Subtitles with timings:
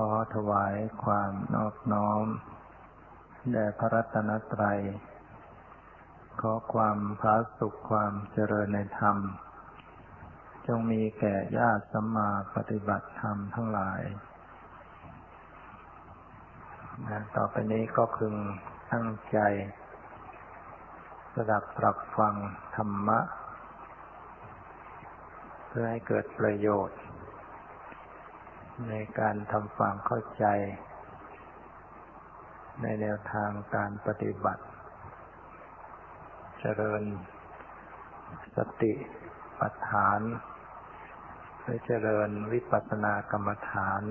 [0.00, 0.74] ขอถวาย
[1.04, 2.24] ความนอบน้อม
[3.52, 4.80] แด่พระรัตนตรัย
[6.40, 9.16] ขอความพระสุขความเจริญในธรรม
[10.66, 14.02] จงมีแก่ญาติสัมมาปฏิบัติธรรมทั้งหลาย
[17.36, 18.34] ต่อไปนี้ก็พึง
[18.92, 19.38] ตั้งใจ
[21.34, 22.34] สดับปรับฟัง
[22.76, 23.20] ธรรมะ
[25.68, 26.98] เพื่อให้เกิดประโยชน์
[28.84, 30.44] ในการทำความเข้าใจ
[32.82, 34.64] ในแนวทางการปฏิบัติ
[36.60, 37.02] เจริญ
[38.56, 38.92] สติ
[39.60, 40.20] ปัฏฐาน
[41.62, 44.02] หรือเจริญวิปัสสนากรรมฐาน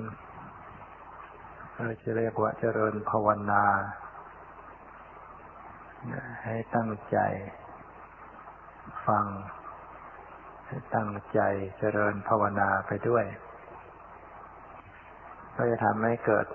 [1.73, 3.65] เราจะเรียกว่าเจริญภาวนา
[6.45, 7.17] ให้ตั้งใจ
[9.07, 9.25] ฟัง
[10.67, 11.39] ให้ตั้งใจ
[11.79, 13.25] เจริญภาวนาไปด้วย
[15.55, 16.47] ก็จะทำให้เกิด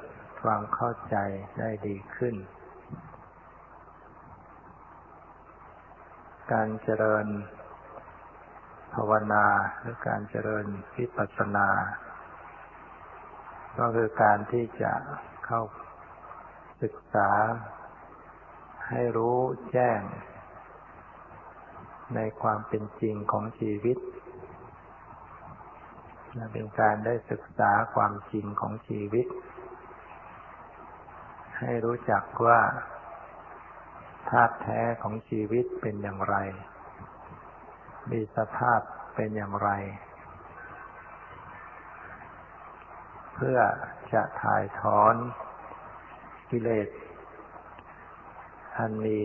[0.42, 1.16] ความเข้าใจ
[1.58, 2.34] ได้ดีขึ้น
[6.52, 7.26] การเจริญ
[8.94, 9.46] ภาวนา
[9.80, 11.68] หรือการเจริญวิปัสสนา
[13.78, 14.92] ก็คือการที่จะ
[15.46, 15.62] เข้า
[16.82, 17.30] ศึกษา
[18.88, 19.38] ให้รู้
[19.72, 20.00] แจ้ง
[22.14, 23.98] ในความเป็นจริงของชีวิต
[26.52, 29.26] เป็นการได้ศึกษาความจริงของชีวิต
[31.58, 32.60] ให้รู้จักว่า
[34.30, 36.36] ธาตุแท้ของชีวิตเป็นอย่างไร
[38.10, 38.80] มีสภาพ
[39.14, 39.70] เป็นอย่างไร
[43.34, 43.58] เพื่อ
[44.12, 45.14] จะถ่ายถอน
[46.50, 46.88] กิเลส
[48.76, 49.20] อันมี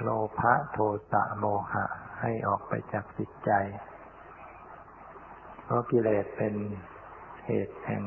[0.00, 0.78] โลภะโท
[1.10, 1.84] สะโมหะ
[2.20, 3.50] ให้ออกไปจากจิตใจ
[5.68, 6.54] เพราะกิเลสเป็น
[7.46, 8.04] เหตุแห่ง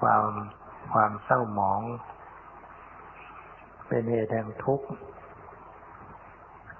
[0.00, 0.24] ความ
[0.92, 1.82] ความเศร้าหมอง
[3.88, 4.88] เป็นเหตุแห่งทุกข์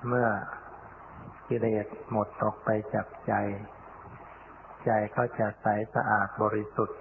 [0.08, 0.28] เมื่อ
[1.48, 3.32] กิเลสหมดออกไปจากใจ
[4.84, 7.00] ใจก็จะใสสะอาดบริสุทธิ์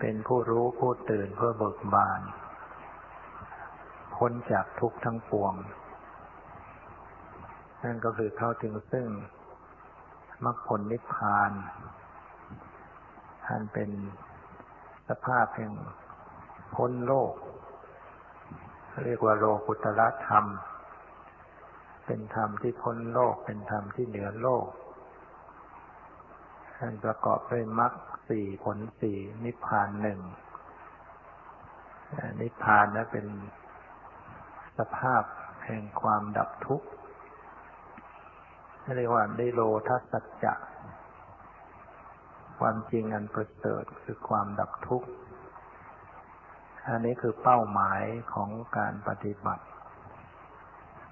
[0.00, 2.20] เป็นผู้รู้ผู้ตื่นเพื่อเบิกบาน
[4.16, 5.54] พ้นจากทุกข์ทั้งปวง
[7.84, 9.06] นั่นก็คือเข้าถึงซึ่ง
[10.44, 11.52] มรรคผลนิพพาน
[13.46, 13.90] ท่านเป็น
[15.08, 15.72] สภาพแห่ง
[16.74, 17.34] พ้นโลก
[19.04, 20.44] เรียกว่าโลกุตละธรรม
[22.06, 24.66] เป็นธรรมที่พ้นโลก เป็นธรรมที่เหนือโลก
[26.76, 27.92] ท่านประกอบด้วยมรรค
[28.28, 30.20] สี่ผลสี่นิพพานหนึ่ง
[32.40, 33.26] นิพพานนั้นเป็น
[34.78, 35.22] สภาพ
[35.64, 36.88] แห่งความดับทุกข์
[38.94, 40.14] เรียกว่าได้โลทัศ
[40.44, 40.54] จะ
[42.58, 45.08] ความจริงอันประเสริฐคือความดับทุกข์
[46.88, 48.02] อันนี้คือเป้าหมาย
[48.34, 49.64] ของการปฏิบัติ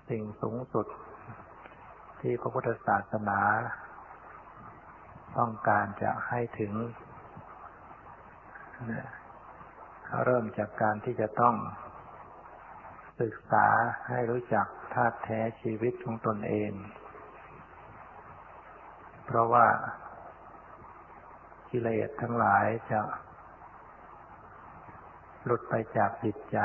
[0.08, 0.86] สิ่งสูงสุด
[2.20, 3.40] ที่พระพุทธศาสนา
[5.38, 6.72] ต้องการจะให้ถึง
[10.24, 11.54] เริ่มจากการที่จะต้อง
[13.20, 13.66] ศึกษา
[14.08, 16.72] ให้รู้จักธาตุแท้ชีวิตของตนเอง
[19.24, 19.66] เพราะว่า
[21.70, 23.00] กิเลสทั้งหลายจะ
[25.44, 26.58] หลุดไปจากจิตใจ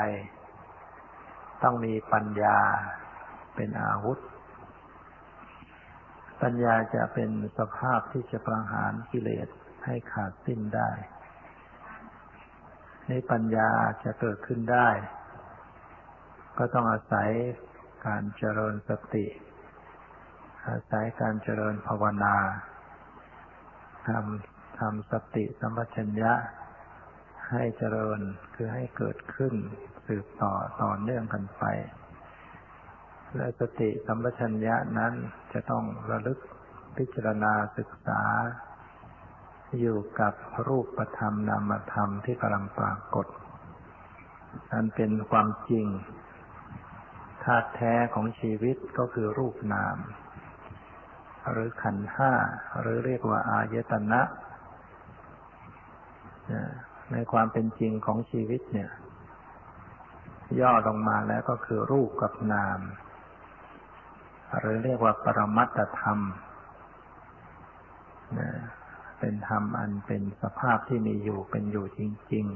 [1.62, 2.58] ต้องมีปัญญา
[3.54, 4.18] เป็นอาวุธ
[6.42, 9.48] ปัญญาจะเป็นสภาพที่จะประหารกิเลส
[9.84, 10.90] ให้ขาดสิ้นได้
[13.08, 13.70] ในปัญญา
[14.04, 14.88] จะเกิดขึ้นได้
[16.58, 17.30] ก็ต้องอาศัย
[18.06, 19.26] การเจริญสติ
[20.70, 22.36] อาศัยการเจริญภาวนา
[24.08, 26.32] ทำทำสติสัมปชัญญะ
[27.50, 28.20] ให้เจริญ
[28.54, 29.54] คือให้เกิดขึ้น
[30.06, 31.64] สืบต่อต่อเนื่องกันไป
[33.36, 35.12] และสติสัมปชัญญะนั้น
[35.52, 36.38] จะต้องระลึก
[36.96, 38.22] พิจารณาศึกษา
[39.80, 40.34] อยู่กับ
[40.66, 43.26] รูปธรรมนามธรรมที่กำลังปรากฏ
[44.72, 45.86] อันเป็นความจริง
[47.44, 49.96] ธาตุแท้ของชีวิตก็คือรูปนาม
[51.50, 52.32] หรือขันห้า
[52.80, 54.20] หรือเรียกว่าอายตนะ
[57.12, 58.90] ในความเป็นจริงของชีวิตเนี่ย
[60.60, 62.80] ย่อลงมาแล้วก็คือรูปกับนาม
[64.58, 66.18] หรือเรียกว่าปรมัตธรรม
[69.20, 72.00] เป็นธรรมอันเป็นสภาพที่มีอยู่เป็นอยู่จ
[72.32, 72.46] ริง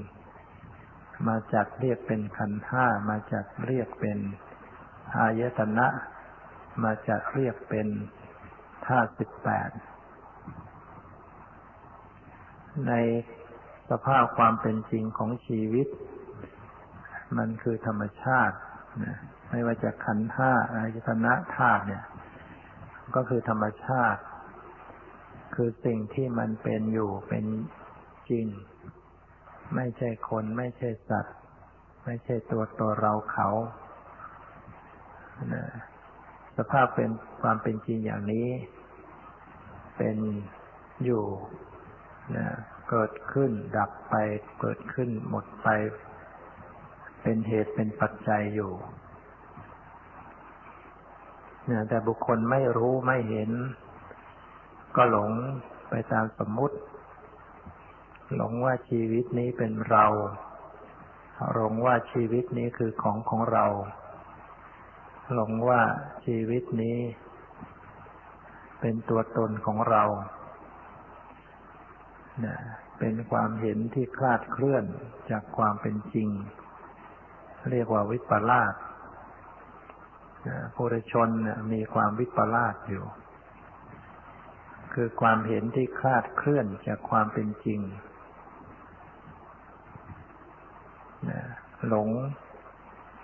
[0.58, 4.19] ๆ มาจัดเรียกเป็นขันห้ามาจัดเรียกเป็น
[5.16, 5.86] อายตนะ
[6.82, 7.86] มาจัดเรียกเป็น
[8.86, 9.70] ธาตุสิบแปด
[12.88, 12.92] ใน
[13.90, 15.88] สภาพความเป็นจริงของชีวิต
[17.38, 18.56] มันคือธรรมชาติ
[19.50, 22.04] ไม่ว่าจะขันธ์ห้าอายตนะธาตุเนี่ย
[23.14, 24.20] ก็คือธรรมชาติ
[25.54, 27.44] คือสิ่งที่มันเป็นอยู่เป็น
[28.31, 28.46] จริง
[29.75, 31.36] ไม่ใช่คนไม่ใช่สัตว์
[32.04, 33.48] ไม่ใช่ตัวตัวเราเขา
[36.56, 37.10] สภาพเป็น
[37.42, 38.48] ความเป็นจริงอย่างนี้
[39.96, 40.17] เป็น
[41.05, 41.25] อยู่
[42.37, 42.46] นะ
[42.91, 44.14] เกิดขึ้นดับไป
[44.61, 45.69] เกิดขึ้นหมดไป
[47.23, 48.73] เป็นเหตุเป็นปัจจัยอยู่
[51.69, 53.50] นี่ยแต่บุคคลไม่รู้ไม่เห็น
[54.96, 55.31] ก็หลง
[55.91, 56.76] ไปตามสมมุติ
[58.35, 60.06] หลงว่าชีวิตนี้เป็นเรา
[61.55, 63.67] หลงว่าชีวิตนี้คือของของเรา
[65.35, 65.81] หลงว่า
[66.25, 66.99] ชีวิตนี้
[68.86, 70.04] เป็นตัวตนของเรา
[72.98, 74.84] เป็นความเห็นที่คลาดเคลื่อน
[75.31, 76.28] จากความเป็นจริง
[77.70, 78.75] เรียกว่าวิปลาส
[80.75, 81.28] ผู้ชน
[81.72, 83.04] มีความวิปลาสอยู่
[84.94, 87.81] คือความเห็นที่คลาดเคลื่อนจากความเป็นจริง
[91.88, 92.08] หลง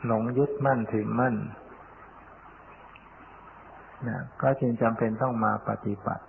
[0.07, 1.37] หลงยึดมั่นถือมั่น
[4.09, 6.25] นะก็จึงจำเป็นต้องมาปฏิบัติ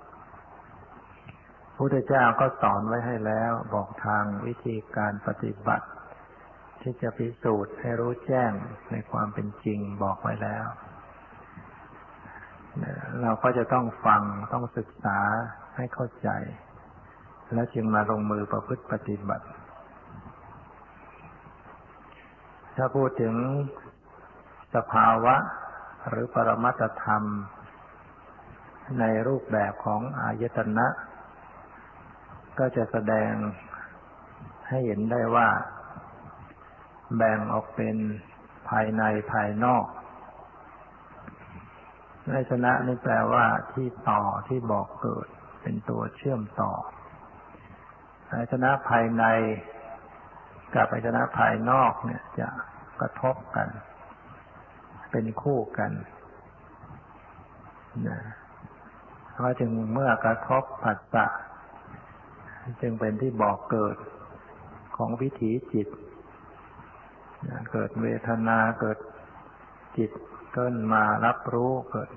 [1.78, 5.88] พุทธเจ้าก็สอนไว้ให้แล้ว บอกทางวิธีการปฏิบัติ
[6.82, 8.52] ที่จะพิสูจน์ให้รู้แจ้ง
[8.92, 10.66] ในความเป็นจริงบอกไว้แล้ว
[13.22, 14.22] เราก็จะต้องฟัง
[14.54, 15.20] ต้องศึกษา
[15.76, 16.30] ให้เข้าใจ
[17.54, 19.46] แล้วจึงมาลงมือประพฤติปฏิบัติ
[22.76, 23.36] ถ้าพูดถึง
[24.76, 25.36] สภาวะ
[26.10, 27.24] หรือปรมัตธรรม
[29.00, 30.88] ในรูปแบบของอายตนะ
[32.60, 33.32] ก็จะแสดง
[34.68, 35.50] ให้เห็นได้ว่า
[37.18, 37.96] แบ่งออกเป็น
[38.70, 39.04] ภายใน
[39.34, 39.86] ภายนอก
[42.30, 45.28] ในชนะนี่แปลว่าที่ต่อที่บอกเกิด
[45.62, 46.72] เป็นตัวเชื่อมต่อ
[48.30, 49.24] อายชนะภายใน
[50.76, 52.48] กับอายชนะภายนอกเนี่ยจะ
[53.02, 53.68] กระทบกัน
[55.12, 55.92] เป็นคู่กัน
[58.08, 58.20] นะ
[59.42, 61.26] เพราะจึงเมื่อกระทบผัสสะ
[62.82, 63.98] จึงเป็นที่บอกเกิด
[64.96, 65.88] ของวิถีจิต
[67.72, 68.98] เกิดเวทนาเกิด
[69.98, 70.12] จิต
[70.54, 72.10] เกินมารับรู้เกิด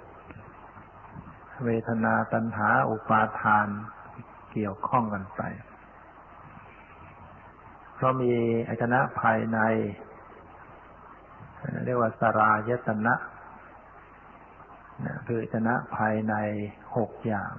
[1.65, 3.69] เวทนาตัณหาอุปาทาน
[4.53, 5.43] เกี่ยวข้องกันไป
[7.95, 8.33] เพราะมี
[8.69, 9.59] อายนะภายใน
[11.85, 13.15] เรียกว่าสรายตนะ
[15.27, 16.35] คืออายนะภายใน
[16.97, 17.53] หกอย่าง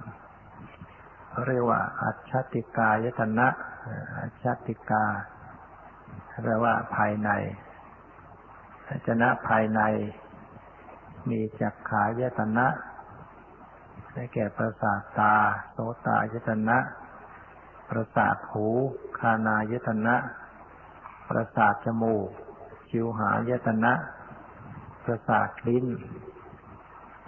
[1.46, 3.48] เรียกว่า อัจฉติกายตนะ
[4.18, 5.04] อัจฉติกา
[6.42, 7.30] แปลว่าภายใน
[8.88, 9.80] อัจนะภายใน
[11.30, 12.66] มีจักขายตนะ
[14.12, 15.34] ได้แก่ประสาทตา
[15.72, 16.78] โสตายตนะ
[17.90, 18.66] ประสาทหู
[19.18, 20.16] คานายตนะ
[21.28, 22.28] ประสาทจมูก
[22.90, 23.92] ชิวหายตนะ
[25.04, 25.86] ประสาทลิ้น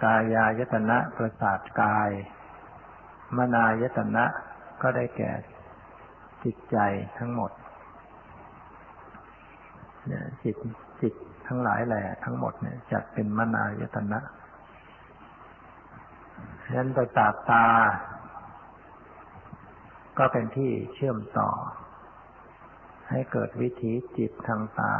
[0.03, 2.09] กายายตนะประสาทกาย
[3.37, 4.25] มนายตนะ
[4.81, 5.31] ก็ได้แก่
[6.43, 6.77] จิตใจ
[7.17, 7.51] ทั้งหมด
[10.07, 10.55] เนี่ยจิต
[11.01, 11.13] จิต
[11.47, 14.19] ทั้งหลายแหละทั้งหมดเนี่ยจัดเป็นมนายตนะ
[16.63, 17.67] ฉะนั้นประสาทตา
[20.17, 21.49] ก็เป็นที่เชื่อมต่อ
[23.09, 24.95] ให้เกิดวิถีจิตทางตา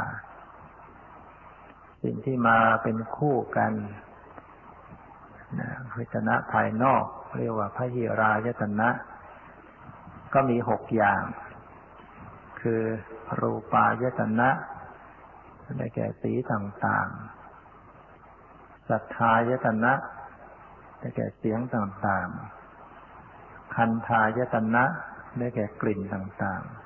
[2.02, 3.72] สิ่งที่มาเป็นคู่กัน
[5.92, 7.04] คือจนะภายนอก
[7.36, 8.88] เรียกว่าพระหิรายตนะ
[10.34, 11.22] ก็มีหกอย่าง
[12.60, 12.82] คือ
[13.40, 14.48] รูปายตนะ
[15.78, 19.92] ได้แก่สีต่างๆ สัทธายตนะ
[20.98, 24.84] ได้แก่เสียงต่างๆ คันธายตนะ
[25.38, 26.80] ได้แก่กลิ่นต่างๆ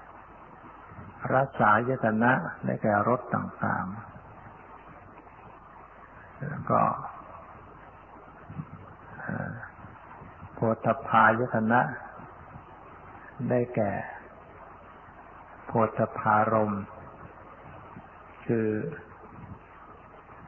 [1.33, 2.33] รสายตนะ
[2.65, 3.95] ได้แก่รสต่างๆ
[6.49, 6.81] แล้วก็
[10.55, 11.81] โพธพายตนะ
[13.51, 13.93] ได้แก่
[15.67, 16.73] โพธพารม
[18.47, 18.69] คือ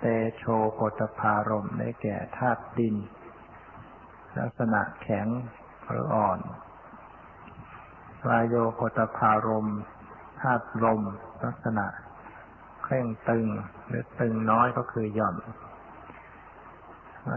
[0.00, 0.04] เต
[0.36, 2.96] โชโพธพารมได้แก่ธาตุดิน
[4.38, 5.26] ลักษณะแข็ง
[5.88, 6.40] หรืออ่อน
[8.26, 9.68] วายโยโพธพารม
[10.40, 11.02] ธาตุลม
[11.44, 11.86] ลักษณะ
[12.82, 13.46] เคร่งตึง
[13.86, 15.36] หรือตึงน้อยก็คือหย่อน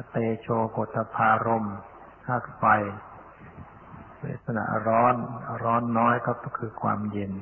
[0.10, 1.66] เตโชโพธพารม
[2.26, 2.64] ธาตุไฟ
[4.20, 5.16] เวทนาร้อน
[5.64, 7.34] ร้อนน้อยก็คือความเย็น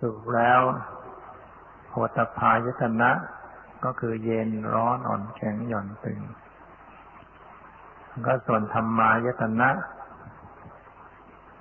[0.00, 0.60] สุดแล้ว
[1.90, 3.10] โหตพายตนะ
[3.84, 6.20] ก็คือเย็นร้อนอ่อนแข็งหย่อนตึง
[8.26, 9.70] ก็ส่วนธรรมายตนะ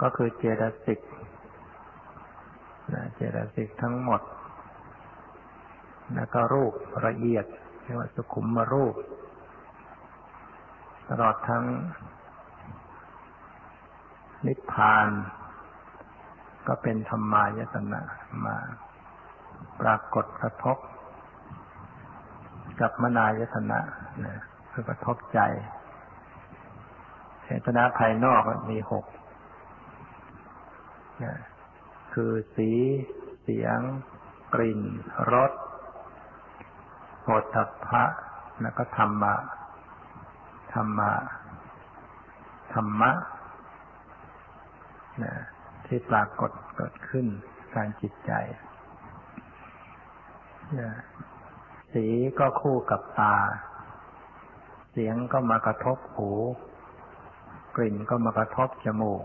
[0.01, 0.99] ก็คือเจตสิก
[3.15, 4.21] เจตสิกทั้งหมด
[6.13, 6.73] แล้วก็รูป
[7.07, 7.45] ละเอียด
[7.83, 8.95] เรียกว่าสุขุมมารูป
[11.13, 11.65] ตลอดทั้ง
[14.47, 15.07] นิพพาน
[16.67, 18.01] ก็เป็นธรรมายตนะ
[18.45, 18.57] มา
[19.81, 20.77] ปรากฏกระทบ
[22.81, 23.79] กับมนายตนะ
[24.25, 24.35] นะ
[24.71, 25.39] คือกระทบใจ
[27.45, 29.05] เหตนาภายนอกมีหก
[31.23, 31.35] นะ
[32.13, 32.71] คือสี
[33.41, 33.79] เสียง
[34.53, 34.81] กลิ่น
[35.33, 35.51] รส
[37.21, 38.03] โผฏฐัพพะ
[38.61, 39.35] แล้วก็ธรรมะ
[40.73, 41.11] ธรรมะ
[42.73, 43.11] ธรรมะ
[45.23, 45.33] นะ
[45.85, 47.25] ที่ปรากฏเกิดขึ้น
[47.75, 48.31] การจิตใจ
[50.79, 50.91] นะ
[51.93, 52.05] สี
[52.39, 53.35] ก็คู่กับตา
[54.91, 56.29] เสียงก็มากระทบหู
[57.75, 59.23] กลิ่นก็มากระทบจมูก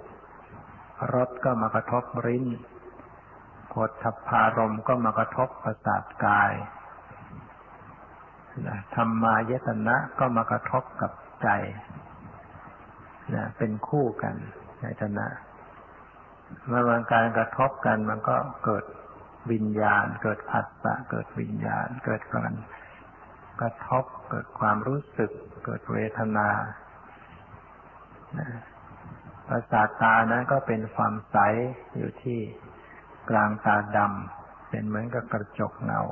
[1.15, 2.47] รสก็มากระทบริ้น
[3.73, 6.53] ผลทัพพารมก็มากระทบประสาทกาย
[8.95, 11.11] ธรรมายตนะก็มากระทบกับ
[11.43, 11.49] ใจ
[13.35, 14.35] นะเป็นคู่กัน
[14.83, 15.27] ในตนะ
[16.69, 18.85] เมื่อมันการกระทบกันมันก็เกิด
[19.53, 22.53] วิญญาณ เกิดผัสสะเกิดวิญญาณ เกิดการ
[23.61, 25.31] กระทบเกิดความรู้สึก
[25.65, 26.49] เกิดเวทนา
[29.49, 31.37] ประสาตานั้นก็เป็นความใส
[31.97, 32.41] อยู่ที่
[33.31, 36.03] กลางตาดำเป็นเหมือนกับกระจกเงา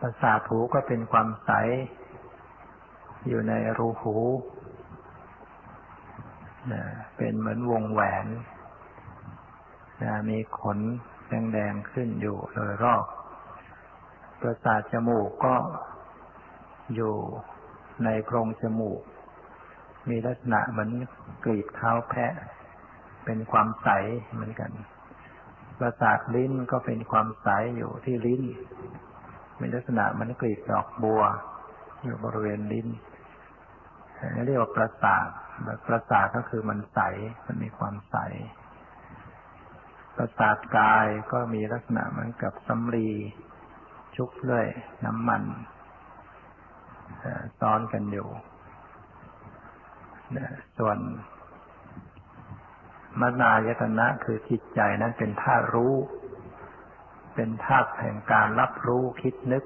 [0.00, 1.50] ประสาทหูก็เป็นความใส
[3.28, 4.16] อยู่ในรูหู
[7.16, 8.26] เป็นเหมือนวงแหวน
[10.30, 10.78] มีขน
[11.28, 13.04] แดงๆขึ้นอยู่โดยรอบ
[14.40, 15.54] ประสาทจมูกก็
[16.94, 17.14] อยู่
[18.04, 19.00] ในโพรงจมูก
[20.08, 20.90] มีลักษณะเหมือน
[21.44, 22.32] กรีบเท้าแพะ
[23.24, 23.88] เป็นความใส
[24.32, 24.70] เหมือนกัน
[25.78, 28.42] ประสาทลิ้นก็เป็นความใสอยู่ที่ลิ้น
[29.60, 31.22] มีลักษณะเหมือนกรีบดอกบัว
[32.04, 32.88] อยู่บริเวณลิ้น
[34.46, 35.28] เรียกว่าประสาท
[35.86, 37.00] ประสาทก็คือมันใส
[37.46, 38.16] มันมีความใส
[40.16, 43.10] ประสาทกายก็มีลักษณะเหมือนกับสำลี
[44.16, 44.66] ชุบด้วย
[45.04, 45.42] น้ำมัน
[47.60, 48.28] ซ้อนกันอยู่
[50.78, 50.98] ส่วน
[53.20, 55.94] มนายตนะคือจิตใจนั้นเป็นท่ารู้
[57.34, 59.64] เป็นธาตุแห่งการรับรู้คิดนึก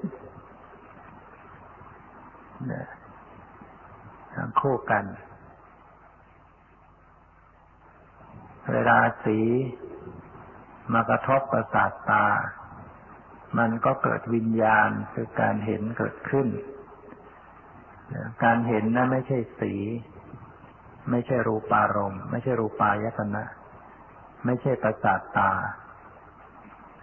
[4.39, 5.05] ทั้งคู่กัน
[8.71, 9.39] เวลาสี
[10.93, 12.25] มากระทบประสาทตา
[13.57, 16.47] มันก็เกิดวิญญาณคือการเห็นเกิดขึ้น
[18.43, 19.73] การเห็นนั้นไม่ใช่สี
[21.11, 23.43] ไม่ใช่รูปารมณ์ ไม่ใช่รูปายตนะ
[24.45, 25.51] ไม่ใช่ประสาทตา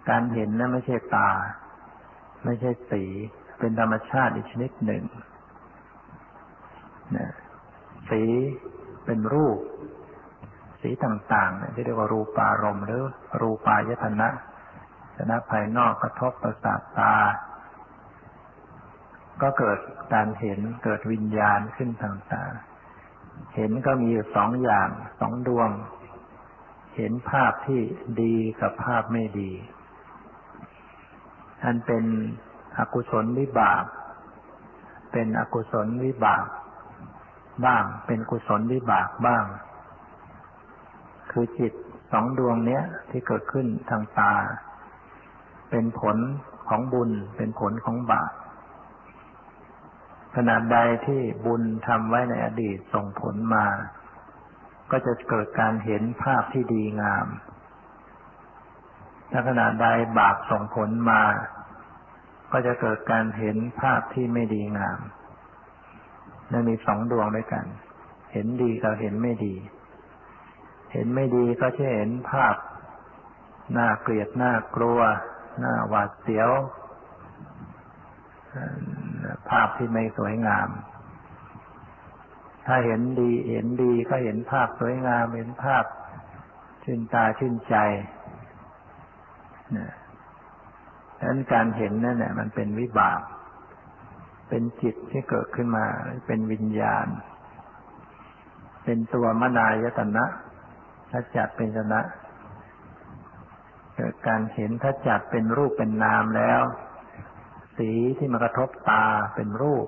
[0.09, 1.29] การเห็นนั้นไม่ใช่ตา
[2.45, 3.03] ไม่ใช่สี
[3.59, 5.03] เป็นธรรมชาติอีกชนิดหนึ่ง
[8.09, 8.23] สี
[9.05, 9.57] เป็นรูป
[10.81, 13.03] สีต่างๆที่เรียกว่ารูปารมณ์หรือ
[13.41, 14.29] รูปายตนะ
[15.15, 17.15] ชนะภายนอกกระทบประสาทตา
[19.41, 19.79] ก็เกิด
[20.13, 25.69] การเห็นเกิดวิญญาณขึ้นต่างๆเห็นก็มีสองอย่างสองดวง
[26.95, 27.81] เห็นภาพที่
[28.21, 29.51] ดีกับภาพไม่ดี
[31.63, 32.03] อันเป็น
[32.77, 33.83] อกุศลวิบาก
[35.11, 36.45] เป็นอกุศลวิบาก
[37.65, 39.43] บ้าง เป็นกุศลวิบากบ้าง
[41.31, 41.73] คือจิต
[42.11, 44.33] สองดวงเนี้ยที่เกิดขึ้นทางตา
[45.69, 46.17] เป็นผล
[46.69, 48.31] ของบุญ เป็นผลของบาป
[50.35, 53.65] ขนาดใดที่บุญทำไว้ในอดีตส่งผลมา
[54.91, 57.27] ก็จะเกิดการเห็นภาพที่ดีงาม
[59.31, 59.87] ถ้าขนาดใด
[60.19, 61.21] บาปส่งผลมา
[62.51, 64.99] ก็จะเกิดการเห็นภาพที่ไม่ดีงาม
[66.51, 67.65] นั่นมีสองดวงด้วยกัน
[68.33, 69.55] เห็นดีกับเห็นไม่ดี
[70.93, 72.55] เห็นไม่ดีก็จะเห็นภาพ
[73.77, 74.99] น่าเกลียดน่ากลัว
[75.63, 76.51] น่าหวาดเสียว
[79.49, 80.69] ภาพที่ไม่สวยงาม
[82.65, 85.85] ถ้าเห็นดี เห็นดีก็เห็นภาพสวยงาม เห็นภาพ
[86.83, 87.75] ชื่นตาชื่นใจ
[89.77, 89.87] นะ
[91.17, 93.19] ดังนั้นการเห็นนั่นแหละมันเป็นวิบาก
[94.49, 95.85] เป็นจิตที่เกิดขึ้นมา
[96.27, 97.07] เป็นวิญญาณ
[98.83, 100.25] เป็นตัวมนายตนะ
[101.11, 102.01] ถ้าจัดเป็นชนะ
[103.95, 106.61] เกิดการเห็นถ้าจัดเป็นรูปเป็นนามแล้ว
[107.77, 109.87] สีที่มากระทบตาเป็นรูป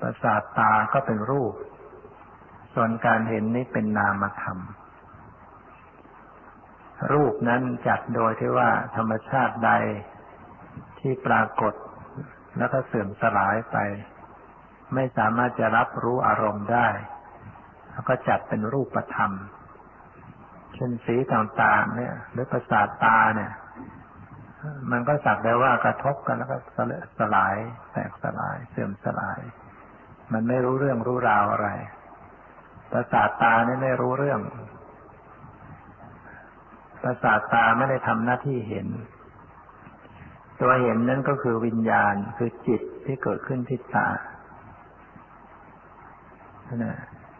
[0.00, 1.54] ประสาทตาก็เป็นรูป
[2.74, 4.58] ส่วนการเห็นนี้เป็นนามธรรม
[7.12, 9.70] รูปนั้นจัดโดยที่ว่าธรรมชาติใด
[10.98, 11.74] ที่ปรากฏ
[12.56, 13.76] แล้วก็เสื่อมสลายไป
[14.94, 16.88] ไม่สามารถจะรับรู้อารมณ์ได้
[17.92, 19.32] แล้วก็จัดเป็นรูปธรรม
[20.74, 23.52] เช่นสีต่างๆ เนี่ย หรือประสาทตาเนี่ย
[24.90, 26.56] มันก็สักแต่ว่ากระทบกันแล้วก็
[27.18, 27.56] สลาย
[27.92, 29.40] แตกสลาย เสื่อมสลาย
[30.32, 31.68] มันไม่รู้เรื่องรู้ราวอะไร
[32.92, 34.40] ประสาทตาเนี่ยไม่รู้เรื่อง
[37.02, 38.86] ประสาทตาไม่ได้ทำหน้าที่เห็น
[40.60, 44.08] ตัวเห็นนั่นก็คือวิญญาณคือจิตที่เกิดขึ้นที่ตา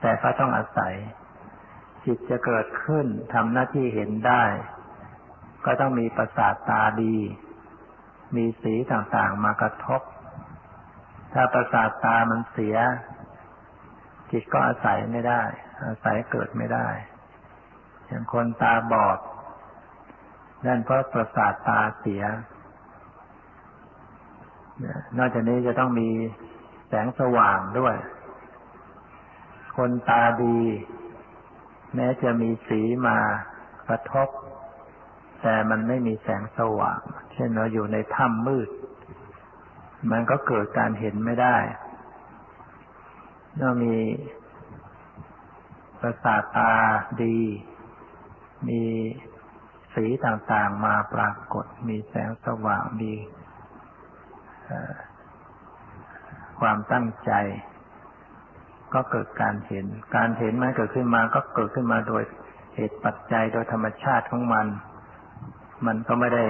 [0.00, 0.94] แต่ก็ต้องอาศัย
[2.04, 4.44] จิตจะเกิดขึ้นทำหน้าที่เห็นได้
[5.64, 7.16] ก็ต้องมีประสาทตาดี
[8.36, 10.02] มีสีต่างๆมากระทบ
[11.32, 12.76] ถ้าประสาทตามันเสีย
[14.30, 15.42] จิตก็อาศัยไม่ได้
[15.86, 16.88] อาศัยเกิดไม่ได้
[18.06, 19.18] อย่างคนตาบอด
[20.66, 22.22] นั่นเพราะประสาทตาเสีย
[25.18, 26.08] นอกจากนี้จะต้องมี
[26.88, 27.96] แสงสว่างด้วย
[29.76, 30.58] คนตาดี
[31.94, 33.18] แม้จะมีสีมา
[33.88, 34.28] กระทบ
[35.42, 37.00] แต่มันไม่มีแสงสว่าง
[37.32, 38.68] เช่นเราอยู่ในถ้ำมืด
[40.10, 41.56] มันก็เกิดการเห็นไม่ได้
[43.60, 43.96] ต้องมี
[46.00, 46.72] ประสาทตา
[47.22, 47.38] ดี
[48.68, 48.82] มี
[49.94, 53.12] สีต่างๆมาปรากฏ มีแสงสว่าง มี
[56.60, 57.32] ความตั้งใจ
[58.94, 62.22] ก็เกิดการเห็น การเห็นมันเกิดขึ้นมาก็เกิดขึ้นมาโดย
[62.74, 64.66] เหตุปัจจัยโดยธรรมชาติของมัน
[65.86, 66.46] มันก็ไม่ได้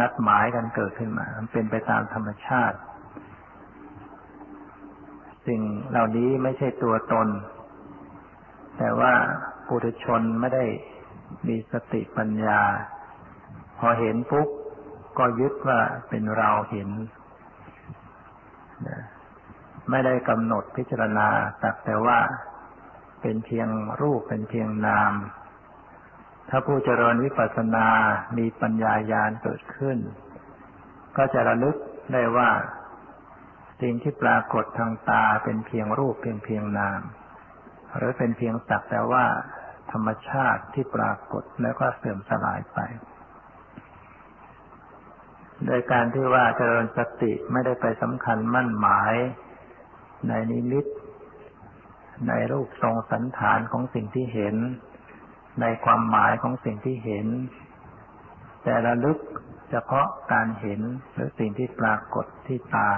[0.00, 2.78] นัดหมายกันเกิดขึ้นมา มันเป็นไปตามธรรมชาติ
[5.46, 7.28] สิ่งเหล่านี้ไม่ใช่ตัวตน
[8.78, 9.12] แต่ว่า
[9.66, 10.64] ปุถุชนไม่ได้
[11.48, 12.60] มีสติปัญญา
[13.78, 14.48] พอเห็นปุ๊บ
[15.18, 16.88] ก็ยึดว่าเป็นเราเห็น
[19.92, 21.28] ไม่ได้กำหนดพิจารณา
[21.60, 22.18] แต่แต่ว่า
[23.22, 23.68] เป็นเพียง
[24.00, 25.12] รูปเป็นเพียงนาม
[26.48, 27.88] ถ้าผู้เจริญวิปัสสนา
[28.38, 29.98] มีปัญญาญาณเกิดขึ้น
[31.16, 31.76] ก็จะระลึก
[32.12, 32.50] ได้ว่า
[33.80, 37.00] สิ่งที่ปรากฏทางตาเป็นเพียงรูปเพียงเพียงนาม
[37.96, 39.24] หรือเป็นเพียงสักแต่ว่า
[39.92, 42.78] ธรรมชาติที่ปรากฏแล้วก็เสื่อมสลายไป
[45.66, 49.14] โดยการที่ว่าเจริญสติไม่ได้ไปสำคัญมั่นหมาย
[50.28, 50.84] ในนิมิต
[52.28, 54.56] ในรูปทรงสันฐานของสิ่งที่เห็น
[55.60, 57.26] ในความหมายของสิ่งที่เห็น
[58.64, 59.18] แต่ระลึก
[59.70, 60.80] เฉพาะการเห็น
[61.12, 62.90] หรือสิ่งที่ปรากฏที่ตา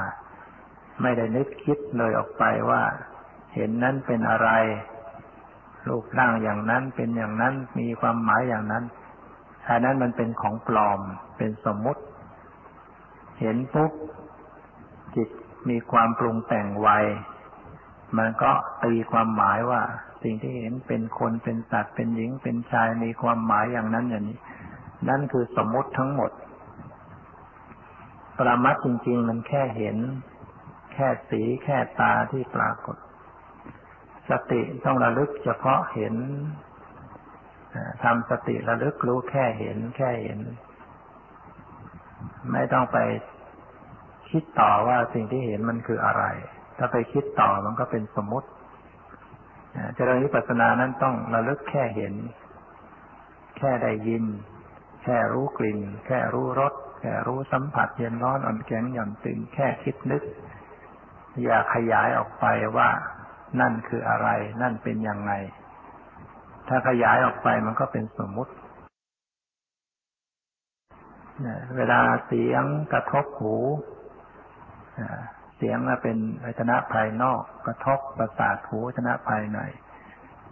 [1.03, 2.83] ไม่ได้นึกคิดเลยออกไปว่า
[3.55, 4.49] เห็นนั้นเป็นอะไร
[5.89, 8.85] รูปร่างอย่างนั้นเป็นอย่างนั้นมีความหมายอย่างนั้น
[9.69, 11.01] อันนั้นมันเป็นของปลอม
[11.37, 12.03] เป็นสมมุติ
[13.41, 13.93] เห็นปุ๊บ
[15.17, 15.29] จิต
[15.71, 16.89] มีความปรุงแต่งไว
[18.19, 18.53] มันก็
[18.85, 19.83] ตีความหมายว่า
[20.23, 24.39] สิ่งที่เห็นเป็นคนเป็นสัตว์เป็นหญิงเป็นชายมีความหมายอย่างนั้นอย่างนี้
[25.09, 26.31] นั่นคือสมมติทั้งหมด
[28.39, 29.97] ปรามัดจริง ๆ มันแค่เห็น
[30.93, 32.97] แค่สีแค่ตาที่ปรากฏ
[34.31, 36.15] สติต้องระลึกเฉพาะเห็น
[38.03, 40.41] ทำสติระลึกรู้แค่เห็นแค่เห็น
[42.53, 42.99] ไม่ต้องไป
[44.31, 46.25] คิดต่อว่าสิ่งที่เห็นมันคืออะไร
[46.79, 48.49] ถ้าไปคิดต่อมันก็เป็นสมมติ
[49.97, 52.15] เจริญวิปัสสนานั้นต้องระลึกแค่เห็น
[53.59, 54.25] แค่ได้ยิน
[55.03, 60.23] แค่รู้กลิ่น แค่รู้รส แค่รู้สัมผัสเย็นร้อนอ่อนแข็งหย่อนตึง แค่คิดนึก
[61.43, 62.45] อย่าขยายออกไป
[62.77, 62.91] ว่า
[63.61, 64.29] นั่นคืออะไร
[64.63, 65.33] นั่นเป็นยังไง
[66.69, 68.53] ถ้าขยายออกไปมันก็เป็นสมมุติ
[71.77, 73.57] เวลาเสียงกระทบหู
[75.57, 79.59] เสียงเป็นอายตนะภายนอก กระทบประสาทหูอายตนะภายใน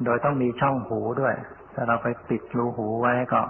[0.04, 1.34] โดยต้องมีช่องหูด้วย
[1.74, 3.42] ถ้าเราไปปิดรูหูไว้ก็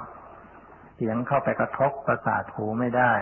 [0.96, 3.12] เสียงเข้าไปกระทบประสาทหูไม่ได้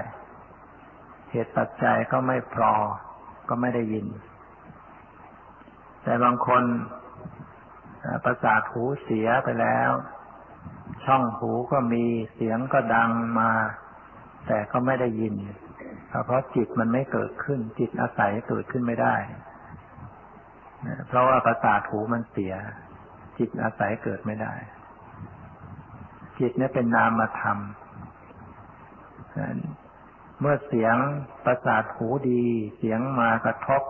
[1.31, 2.73] เหตุปัจจัยก็ไม่พอ
[3.49, 4.07] ก็ไม่ได้ยิน
[6.03, 6.63] แต่บางคน
[8.25, 9.91] ประสาทหูเสียไปแล้ว
[11.05, 12.05] ช่องหูก็มี
[12.35, 13.51] เสียงก็ดังมา
[14.47, 15.35] แต่ก็ไม่ได้ยิน
[16.25, 19.15] เพราะจิตมันไม่เกิดขึ้น จิตอาศัยเกิดขึ้นไม่ได้
[21.09, 22.55] เพราะว่าประสาทหูมันเสีย
[23.39, 24.55] จิตอาศัยเกิดไม่ได้
[26.39, 27.59] จิตเนี่ยเป็นนามธรรม
[30.41, 30.97] เมื่อเสียง
[31.45, 32.45] ประสาทหูดี
[32.79, 33.83] เสียงมากระทบ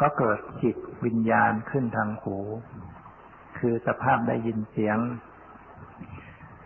[0.00, 2.38] ก็เกิดจิตวิญญาณขึ้นทางหู
[3.58, 4.98] คือสภาพได้ยินเสียง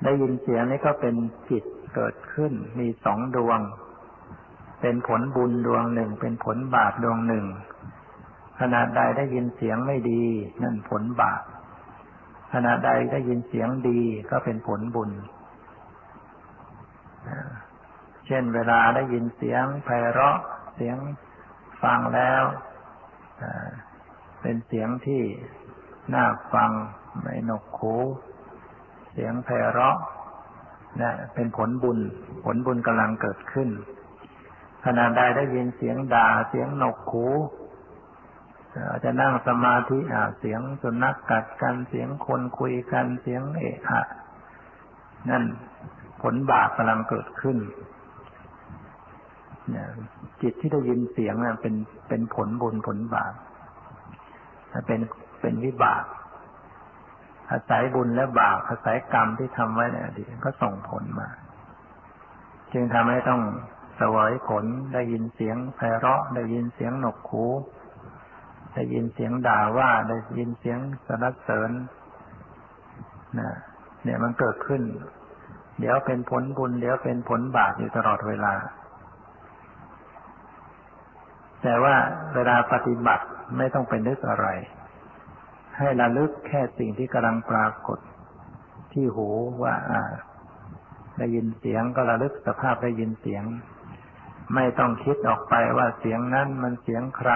[0.04, 1.14] ได้ยินเสียงนี่ก็เป็น
[1.50, 3.60] จิตเกิดขึ้น มีสองดวง
[4.82, 7.46] เป็นผลบุญดวงหนึ่ง เป็นผลบาปดวงหนึ่ง
[8.60, 10.24] ขณะใดได้ยินเสียงไม่ดี
[10.62, 11.42] นั่นผลบาป
[12.52, 15.10] ขณะใดได้ยินเสียงดีก็เป็นผลบุญ
[18.26, 20.38] เช่นเวลาได้ยินเสียงไพเราะ
[20.74, 20.96] เสียง
[21.82, 22.42] ฟังแล้ว
[24.42, 25.22] เป็นเสียงที่
[26.14, 26.70] น่าฟัง
[27.20, 27.94] ไม่หนกหู
[29.12, 29.96] เสียงไพเราะ
[31.00, 31.98] นะเป็นผลบุญ
[32.44, 33.68] ผลบุญกำลังเกิดขึ้น
[34.84, 37.26] ขณะใดได้ยินเสียงด่าเสียงหนกหู
[38.88, 39.98] อาจจะนั่งสมาธิ
[40.38, 44.02] เสียงสุนัขกัดกันเสียงคนคุยกันเสียงเอะอะ
[45.30, 45.44] นั่น
[46.22, 47.58] ผลบาปกำลังเกิดขึ้น
[50.42, 51.74] จิตที่ได้ยินเสียงเป็น
[52.08, 53.34] เป็นผลบุญผลบาป
[54.86, 55.00] เป็น
[55.40, 56.04] เป็นวิบาก
[57.50, 61.28] อาศัยบุญและบาปอาศัยกรรมที่ทำไว้ในอดีตก็ส่งผลมา
[62.72, 63.40] จึงทำให้ต้อง
[64.00, 67.46] สวยผล ได้ยินเสียงไพเราะ ได้ยินเสียงหนกหู
[68.74, 71.70] ได้ยินเสียงด่าว่า ได้ยินเสียงสรรเสริญ
[73.38, 73.50] นะ
[74.04, 74.82] เนี่ยมันเกิดขึ้น
[75.80, 78.54] เดี๋ยวเป็นผลบุญ เดี๋ยวเป็นผลบาปอยู่ตลอดเวลา
[81.62, 81.96] แต่ว่า
[82.34, 83.24] เวลาปฏิบัติ
[83.56, 84.46] ไม่ต้องไปนึกอะไร
[85.78, 87.98] ให้ระลึกแค่สิ่งที่กำลังปรากฏ
[88.92, 89.28] ที่หู
[89.62, 89.74] ว่า
[91.18, 93.44] ได้ยินเสียงก็ระลึกสภาพได้ยินเสียง
[94.54, 97.32] ไม่ต้องคิดออกไปว่าเสียงนั้นมันเสียงใคร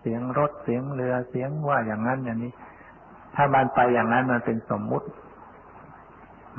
[0.00, 2.52] เสียงรถเสียงเรือเสียงว่าอย่างนั้นอย่างนี้
[3.34, 5.08] ถ้ามันไปอย่างนั้นมันเป็นสมมุติ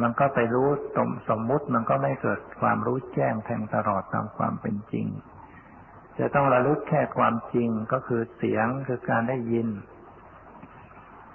[0.02, 5.08] มันก็ไปรู้สมสมมุติมันก็ไม่เกิดความรู้แจ้งแทงตลอดตามความเป็นจริง
[6.20, 9.68] จะต้องระลึกแค่ความจริงก็คือเสียงคือการได้ยิน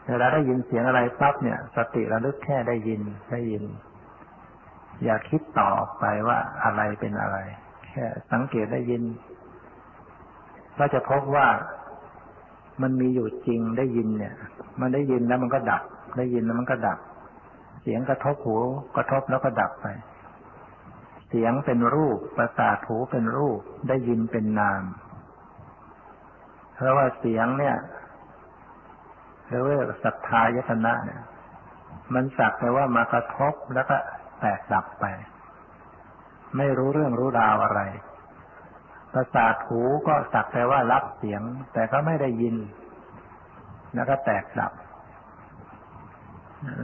[0.06, 3.64] เวลาได้ยินเสียงอะไรปั๊บเนี่ย สติระลึกแค่ได้ยินได้ยิน
[5.04, 7.36] อย่าคิดต่อไปว่าอะไรเป็นอะไร
[8.32, 9.02] สังเกตได้ยิน
[10.78, 11.48] ก็จะพบว่า
[12.82, 14.34] มันมีอยู่จริงได้ยินเนี่ย
[14.80, 15.82] มันได้ยินแล้วมันก็ดับ
[16.16, 16.98] ได้ยินแล้วมันก็ดับ
[17.82, 18.56] เสียงกระทบหู
[18.96, 19.86] กระทบแล้วก็ดับไป
[21.28, 24.82] เสียงเป็นรูปประสาทหูเป็นรูป ได้ยินเป็นนาม
[26.74, 27.76] เพราะว่าเสียงเนี่ย
[29.48, 31.22] เรียกว่าศรัทธายตนะเนี่ย
[32.14, 33.96] มันสักแต่ว่ามากระทบแล้วก็
[34.40, 35.04] แตกดับไป
[36.56, 37.80] ไม่รู้เรื่องรู้ราวอะไร
[39.12, 42.56] ประสาทหูก็สักแต่ว่ารับเสียง แต่ก็ไม่ได้ยิน
[43.94, 44.72] แล้วก็แตกดับ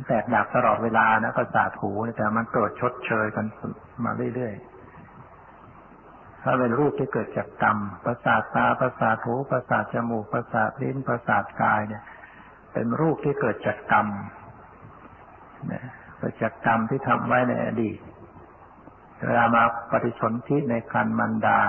[0.09, 3.47] แตกดับตลอดเวลานะประสาทหูแต่มันเกิดชดเชยกัน
[4.05, 12.03] มาเรื่อยๆ ถ้าเป็นรูปที่เกิดจากกรรม ประสาทตา ประสาทหู ประสาทจมูก ประสาทลิ้น ประสาทกายเนี่ย
[12.73, 14.07] เป็นรูปที่เกิดจากกรรม
[15.69, 15.85] เนี่ย
[16.19, 17.99] เกิดจากกรรมที่ทำไว้ในอดีต
[19.25, 21.61] เวลามาปฏิสนธิในคันมันดา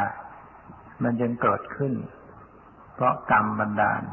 [1.04, 1.94] มันยังเกิดขึ้น
[2.96, 4.04] เพราะกรรมบันดาล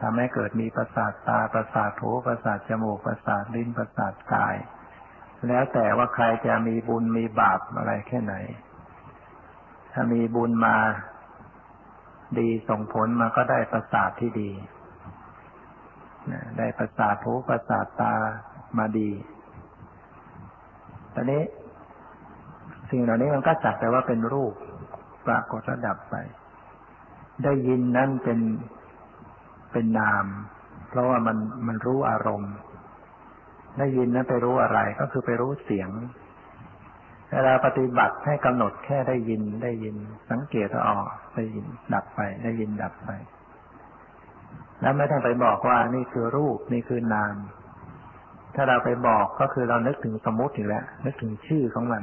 [0.00, 4.56] ทำให้เกิดมีประสาทตา ประสาทหูประสาทจมูก ประสาทลิ้น ประสาทกาย
[5.48, 8.34] แล้วแต่ว่าใครจะมีบุญมีบาปอะไรแค่ไหน
[9.92, 10.76] ถ้ามีบุญมา
[12.38, 14.50] ดีส่งผลมาก็ได้ประสาทที่ดี
[16.58, 18.14] ได้ประสาทหูประสาทตา
[18.78, 19.10] มาดี
[21.14, 21.42] ตอนนี้
[22.90, 24.54] สิ่งเหล่านี้มันก็จัดแต่ว่าเป็นรูป
[25.26, 26.16] ปรากฏระดับไป
[27.44, 28.40] ได้ยินนั้นเป็น
[29.72, 30.24] เป็นนาม
[30.88, 32.54] เพราะว่ามันมันรู้อารมณ์
[33.78, 35.90] ได้ยินนั้นไปรู้อะไรก็คือไปรู้เสียง
[37.32, 39.96] เวลาปฏิบัติให้กำหนดแค่ได้ยินได้ยิน
[40.30, 40.96] สังเกตอ๋อ
[41.34, 43.10] ได้ยินดับไป ได้ยินดับไป
[44.80, 47.34] แล้วไม่ต้องไปบอกว่านี่คือรูปนี่คือนาม
[48.54, 52.02] ถ้าเราไปบอกก็คือเรานึกถึงสมมติอีกแล้วนึกถึงชื่อของมัน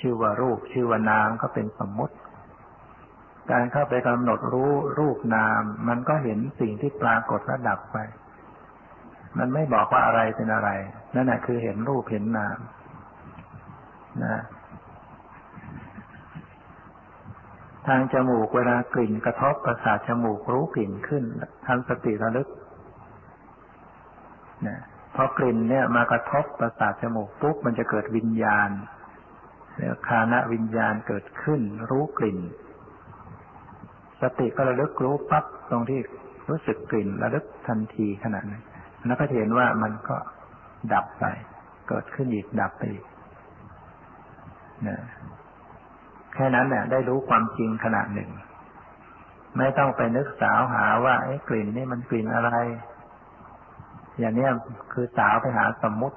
[0.00, 2.14] ชื่อว่ารูปชื่อว่านามก็เป็นสมมติ
[3.50, 7.98] การเข้าไปกำหนดรู้รูปนาม มันก็เห็นสิ่งที่ปรากฏระดับไป
[9.38, 10.70] มันไม่บอกว่าอะไรเป็นอะไร
[11.14, 12.58] นั่นแหละคือเห็นรูปเห็นนาม
[14.24, 14.42] นะ
[17.86, 21.24] ทางจมูกเวลากลิ่นกระทบประสาทจมูกรู้กลิ่นขึ้น
[21.66, 22.48] ทำสติระลึก
[24.66, 24.80] นะ
[25.14, 28.70] พอกลิ่นเนี่ยมากระทบประสาทจมูกปุ๊บมันจะเกิดวิญญาณ
[29.78, 32.38] แล้วคานะวิญญาณเกิดขึ้น รู้กลิ่น
[34.20, 36.00] สติก็ระลึกรู้ปั๊บตรงที่
[36.48, 38.64] รู้สึกกลิ่นระลึกทันทีขณะนั้น
[39.06, 40.16] แล้วก็เห็นว่ามันก็
[40.92, 41.24] ดับไป
[41.88, 43.04] เกิดขึ้นอีกดับไปอีก
[44.86, 44.98] นะ
[46.34, 48.30] แค่นั้นเนี่ยได้รู้ความจริงขนาดหนึ่ง
[49.58, 52.50] ไม่ต้องไปนึกสาวหาว่าไอ้กลิ่นนี่มันกลิ่นอะไร
[54.18, 54.46] อย่างนี้
[54.92, 56.16] คือสาวไปหาสมมุติ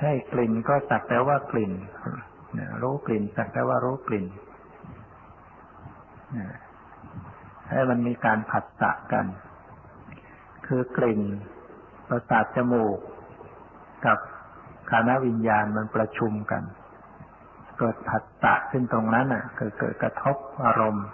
[0.00, 1.72] ให้กลิ่นก็สักแต่ว่ากลิ่น
[2.82, 4.26] รู้กลิ่นสักแต่ว่ารู้กลิ่น
[7.70, 9.26] ให้มันมีการผัสสะกัน
[10.66, 11.20] คือกลิ่น
[12.08, 12.98] ประสาทจมูก
[14.06, 14.18] กับ
[14.90, 16.62] คานวิญญาณมันประชุมกัน
[17.78, 21.06] เกิดผัสสะขึ้นตรงนั้นอะเกิดเกิดกระทบอารมณ์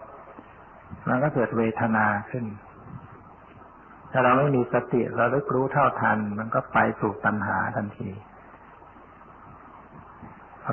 [1.08, 2.44] มันก็เกิดเวทนาขึ้น
[4.10, 8.10] ถ้าเราไม่มีสติเราลึกรู้เท่าทัน มันก็ไปสู่ตัณหาทันที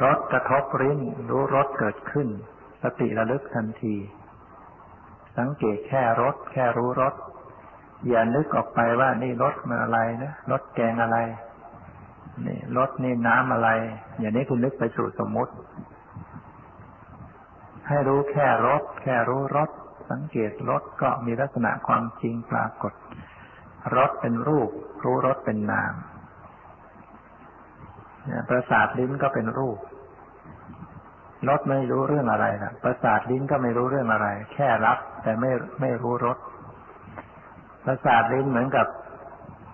[0.04, 2.28] รสกระทบริ้นรู้รสเกิดขึ้น
[2.84, 3.95] สติระลึกทันที
[5.38, 7.13] สังเกตแค่รสแค่รู้รส
[8.08, 11.17] อย่านึกออกไปว่านี่รสมาอะไรนะรสแกงอะไร
[12.45, 13.69] นี่รสนี่น้ำอะไร
[14.19, 15.54] อย่างนี้คุณนึกไปสู่สมมติ
[17.88, 19.69] ให้รู้แค่รสแค่รู้รส
[20.12, 22.93] สังเกตรสก็มีลักษณะความจริงปรากฏ
[23.95, 24.69] รสเป็นรูป
[25.04, 25.93] รู้รสเป็นนาม
[28.50, 29.80] ประสาทลิ้นก็เป็นรูป
[31.50, 36.38] รสไม่รู้เรื่องอะไรนะประสาทลิ้นก็ไม่รู้เรื่องอะไร แค่รับ แต่ไม่ไม่รู้รส
[37.86, 38.88] ประสาทลิ้นเหมือนกับ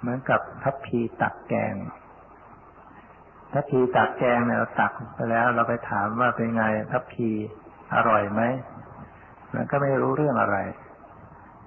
[0.01, 1.73] เหมือนกับทัพพีตักแกง
[3.53, 7.29] ทัพพีตักแกงเนี่ยเราตักไปแล้วเราไปถามว่าเป็นไงทัพพี
[7.95, 8.41] อร่อยไหม
[9.53, 10.57] มันก็ไม่รู้เรื่องอะไร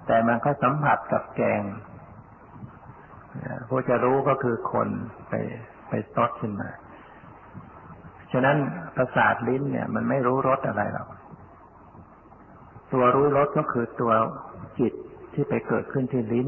[0.07, 1.61] แต่มันก็สัมผัสกับแกง
[3.67, 4.87] ผู้จะรู้ก็คือคน
[5.29, 5.33] ไป
[5.89, 6.69] ไปซดขึ้นมา
[8.31, 8.57] ฉะนั้น
[8.95, 11.07] ประสาทลิ้นเนี่ย มันไม่รู้รสอะไรหรอก
[12.93, 14.11] ตัวรู้รสก็คือตัว
[14.79, 14.93] จิต
[15.33, 16.47] ที่ไปเกิดขึ้นที่ลิ้น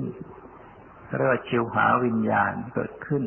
[1.17, 3.23] เรียกว่าชิวหาวิญญาณเกิดขึ้น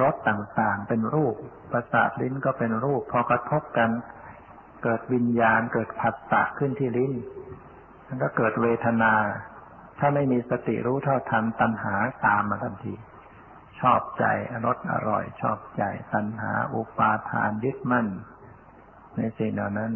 [0.00, 1.34] รสต่างๆเป็นรูป
[1.72, 3.90] ประสาทลิ้นก็เป็นรูป พอกระทบกัน
[4.82, 7.12] เกิดวิญญาณเกิดผัสสะขึ้นที่ลิ้น
[8.06, 9.12] มันก็เกิดเวทนา
[9.98, 11.94] ถ้าไม่มีสติรู้เท่าทันตัณหา
[12.26, 12.94] ตามมาทันที
[13.80, 14.24] ชอบใจ
[14.66, 18.06] รสอร่อย ชอบใจตัณหา อุปาทานยึดมั่น
[19.16, 19.92] ในสิ่งเหล่านั้น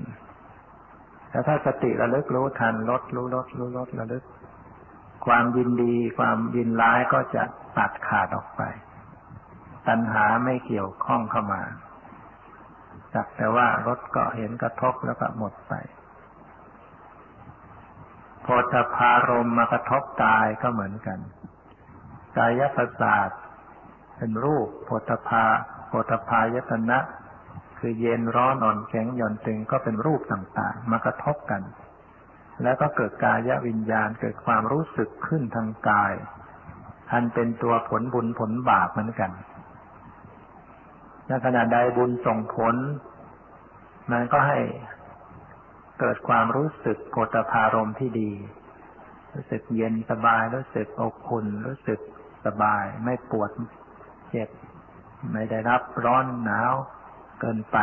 [1.30, 4.24] แต่ถ้าสติระลึกรู้ทันลดรู้ลดรู้ลดระลึก
[5.26, 7.42] ความยินดี ความยินร้ายก็จะ
[7.78, 8.62] ตัดขาดออกไป
[9.88, 11.62] ตัณหาไม่เกี่ยวข้องเข้ามา
[13.14, 15.74] จักแต่ว่ารถก็เห็นกระทบแล้วก็หมดไป
[18.42, 21.18] โพธพารมมากระทบกายก็เหมือนกัน
[22.38, 23.30] กายประสาท
[24.22, 25.44] เป็นรูปโพธพา
[25.88, 26.98] โพธพายตนะ
[27.78, 31.62] คือเย็นร้อนอ่อนแข็งหย่อนตึงก็เป็นรูปต่างๆ มากระทบกัน
[32.62, 36.12] แล้วก็เกิดกายวิญญาณเกิดความรู้สึกขึ้นทางกาย
[37.12, 39.30] อันเป็นตัวผลบุญผลบาปเหมือนกัน
[41.26, 42.74] ในขณะใดบุญส่งผล
[44.10, 44.58] มันก็ให้
[46.00, 48.30] เกิดความรู้สึกโพธพารมที่ดี
[49.34, 52.00] รู้สึกเย็นสบาย รู้สึกอบอุ่นรู้สึก
[52.46, 53.50] สบาย ไม่ปวด
[54.30, 54.48] เจ็บ
[55.32, 56.72] ไม่ได้รับร้อนหนาว
[57.40, 57.78] เกินไป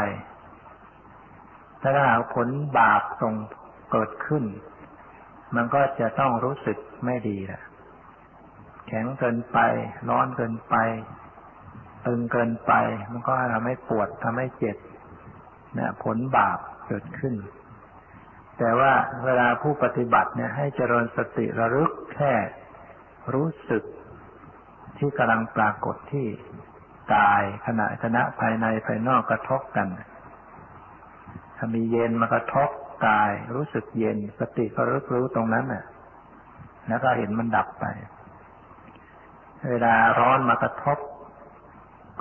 [1.82, 3.34] ถ้าหากผลบาปส่ง
[3.92, 4.44] เกิดขึ้น
[5.56, 7.62] มันก็จะต้องรู้สึกไม่ดีแหละ
[8.88, 9.58] แข็งเกินไป
[10.10, 10.76] ร้อนเกินไป
[12.06, 12.74] ตึงเกินไป
[13.12, 14.78] มันก็ทำให้ปวดทำให้เจ็บ
[15.78, 17.36] นะผลบาปเกิดขึ้น
[18.58, 22.34] แต่ว่าเวลาผู้ปฏิบัติเนี่ยให้เจริญสติระลึกแค่
[23.34, 23.84] รู้สึก
[24.98, 26.26] ที่กำลังปรากฏที่
[27.16, 29.88] กายขณะคณะภายในภายนอกกระทบกัน
[31.58, 32.70] ถ้ามีเย็นมากระทบ
[33.08, 35.84] กายรู้สึกเย็น สติก็รู้รู้ตรงนั้นน่ะ
[36.88, 37.86] แล้วก็เห็นมันดับไป
[39.70, 40.98] เวลาร้อนมากระทบ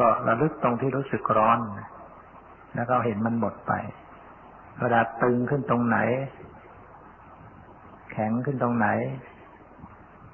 [0.01, 1.59] ก็ระลึกตรงที่รู้สึกร้อน
[2.75, 3.73] แล้วก็เห็นมันหมดไป
[4.81, 5.99] เวลาตึงขึ้นตรงไหน
[8.13, 8.89] แข็งขึ้นตรงไหน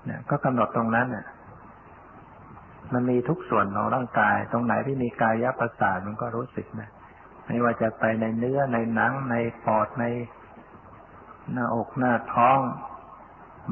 [0.05, 1.24] เนี่ยก็กำหนดตรงนั้นน่ะ
[2.92, 6.90] มันมีทุกส่วนของร่างกาย ตรงไหนที่มีกายประสาทมันก็รู้สึกนะ
[7.46, 9.35] ไม่ว่าจะไปในเนื้อในหนัง ใน
[9.66, 10.05] ปอดใน
[11.52, 12.59] หน้าอกหน้าท้อง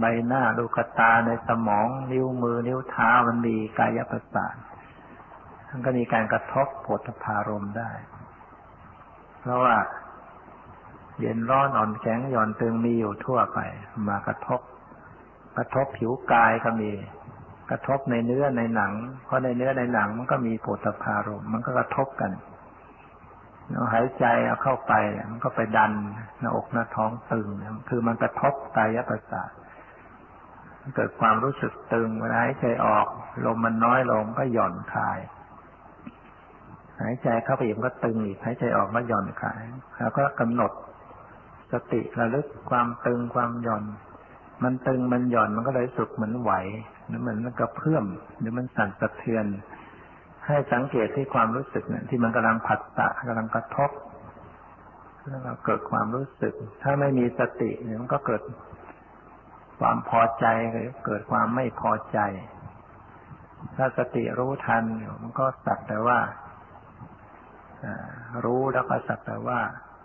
[0.00, 4.54] ใบหน้าลูกตาในสมอง นิ้วมือ นิ้วเท้ามันมีกายประสาท
[5.70, 7.90] มันก็มีการกระทบผลพารมได้
[9.40, 9.76] เพราะว่า
[11.20, 13.58] เย็นร้อนอ่อนแข็งหย่อนตึงมีอยู่ทั่วไป
[14.08, 14.60] มากระทบ
[15.56, 16.90] กระทบผิวกายก็มี
[17.70, 18.92] กระทบในเนื้อในหนัง
[19.24, 22.32] เพราะในเนื้อในหนังมันก็มีโผฏฐารมมันก็กระทบกัน
[23.70, 24.92] เราหายใจเอาเข้าไป
[25.30, 25.92] มันก็ไปดัน
[26.40, 27.48] หน้าอกหน้าท้องตึง
[27.88, 29.50] คือมันกระทบกายประสาท
[30.96, 33.06] เกิดความรู้สึกตึงเวลาหายใจออก
[33.46, 35.18] ลมมันน้อยลงก็หย่อนคลาย
[37.02, 39.60] หายใจเข้าไปอีกก็ตึงอีกหายใจออกก็หย่อนคลาย
[39.98, 40.72] แล้วก็กำหนด
[41.72, 43.84] สติระลึกความตึงความหย่อน
[44.64, 46.52] มันตึงมันหย่อนมันก็เลยสุกเหมือนไหว
[47.06, 48.04] หรือมันมันกระเพื่อม
[48.38, 49.46] หรือมันสั่นสะเทือน
[50.46, 53.90] ให้สังเกตที่ความรู้สึกเนี่ยที่มันกำลังผัดสะกำลังกระทบ
[55.26, 58.42] แล้วเราเกิดความรู้สึก ถ้าไม่มีสติเนี่ยมันก็เกิด
[59.80, 62.18] ความพอใจหรือเกิดความไม่พอใจ
[63.76, 64.84] ถ้าสติรู้ทัน
[65.22, 66.18] มันก็สักแต่ว่า
[68.44, 69.60] รู้แล้วก็สักแต่ว่า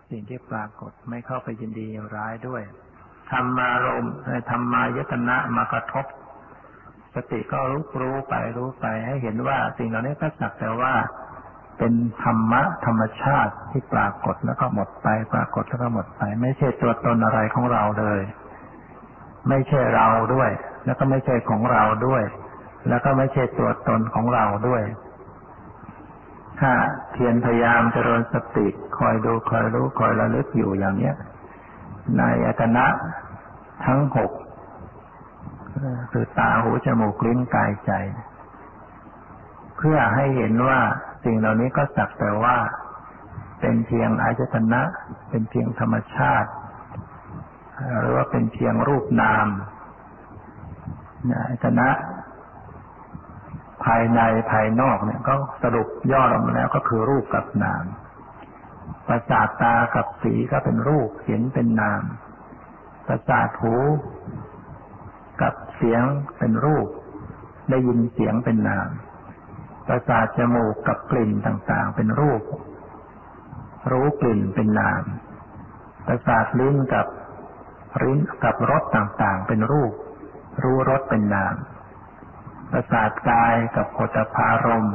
[0.09, 2.63] สิ่งที่ปรากฏไม่เข้าไปยินดีร้ายด้วย
[3.31, 4.05] ธรรมารม
[4.49, 6.05] ธรรมายตนะมากระทบ
[7.15, 10.93] สติก็รู้รู้ไปรู้ไปให้เห็นว่าสิ่งเหล่านี้ก็สักแต่ว่า
[11.77, 18.21] เป็นธรรมะธรรมชาติที่ปรากฏแล้วก็หมดไป ปรากฏแล้วก็หมดไป ไม่ใช่ตัวตนอะไรของเราเลย
[19.49, 20.49] ไม่ใช่เราด้วย
[20.85, 22.23] แล้วก็ไม่ใช่ของเราด้วย
[22.89, 24.83] แล้วก็ไม่ใช่ตัวตนของเราด้วย
[26.59, 26.71] ถ้า
[27.11, 31.15] เพียรพยายามเจริญสติ คอยดูคอยรู้คอยระลึกอยู่อย่างเนี้ย
[32.17, 32.85] ในอตนะ
[33.85, 34.31] ทั้งหก
[36.11, 37.91] คือตาหูจมูกลิ้นกายใจ
[39.77, 40.79] เพื่อให้เห็นว่า
[41.23, 42.55] สิ่งเหล่านี้ก็สักแต่ว่า
[43.59, 44.81] เป็นเพียงอายตนะ
[45.29, 46.49] เป็นเพียงธรรมชาติ
[47.99, 49.47] หรือว่าเป็นเพียงรูปนาม
[51.47, 51.89] อายตนะ
[53.83, 57.83] ภายในภายนอกเนี่ย ก็สรุปย่อลงมาแล้วก็คือรูปกับนาม
[59.07, 62.03] ประสาทตากับสีก็เป็นรูปเห็นเป็นนาม
[63.07, 63.75] ประสาทหู
[65.41, 66.03] กับเสียง
[66.39, 66.87] เป็นรูป
[67.69, 68.89] ได้ยินเสียงเป็นนาม
[69.87, 72.41] ประสาทจมูกกับกลิ่นต่างๆ เป็นรูป
[73.91, 75.03] รู้กลิ่นเป็นนาม
[76.07, 77.07] ประสาทลิ้นกับ
[78.01, 79.93] ลิ้นกับรสต่างๆ เป็นรูป
[80.63, 81.55] รู้รสเป็นนาม
[82.71, 84.85] ประสาทกายกับโฏพารม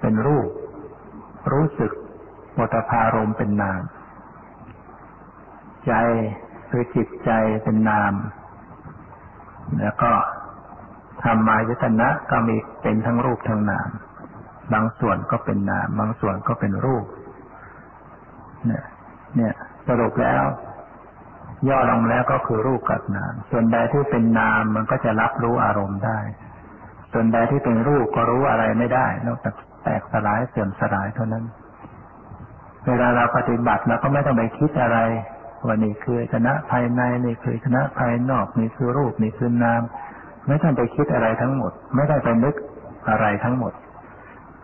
[0.00, 0.48] เป็นรูป
[1.52, 1.92] รู้สึก
[2.58, 3.82] โฏพารมเป็นนาม
[5.86, 5.92] ใจ
[6.70, 7.30] คือจิตใจ
[7.64, 8.12] เป็นนาม
[9.80, 10.10] แล้วก็
[11.22, 13.88] ธรรมายตนะก็มีเป็นทั้งรูปทั้งนาม
[14.72, 17.06] บางส่วนก็เป็นนาม บางส่วนก็เป็นรูป
[18.66, 18.84] เนี่ย
[19.36, 19.54] เนี่ย
[19.88, 20.44] สรุปแล้ว
[21.68, 26.18] ย่อลงแล้วก็คือรูปกับนาม ส่วนใดที่เป็นนามมันก็จะรับรู้อารมณ์ได้
[27.12, 31.44] ส่วนใดที่เป็นรูปก็รู้อะไรไม่ได้ นอกจากแตกสลายเสื่อมสลายเท่านั้น
[32.88, 34.98] เวลาเราปฏิบัติเราก็ไม่ต้องไปคิดอะไร
[35.66, 39.82] ว่านี่คือชนะภายในนี่คือชนะภายนอกนี่คือรูปนี่คือนาม
[40.46, 42.54] ไม่ต้องไปคิดอะไรทั้งหมด ไม่ได้ไปนึก
[43.10, 43.72] อะไรทั้งหมด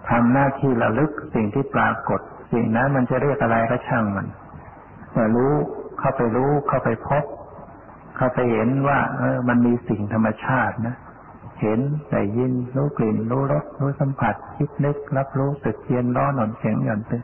[0.09, 2.21] ทำหน้าที่ระลึกสิ่งที่ปรากฏ
[2.53, 4.27] สิ่งนั้นมันจะเรียกอะไรก็ช่างมัน
[5.13, 5.53] แต่รู้
[5.99, 7.25] เข้าไปรู้เข้าไปพบ
[8.17, 10.97] เข้าไปเห็นว่า เออ มันมีสิ่งธรรมชาตินะ
[11.61, 17.21] เห็นได้ยินรู้กลิ่น รู้รสรู้สัมผัส คิดนึก รับรู้สึกเย็นร้อนหนอนแข็งหย่อนเป็น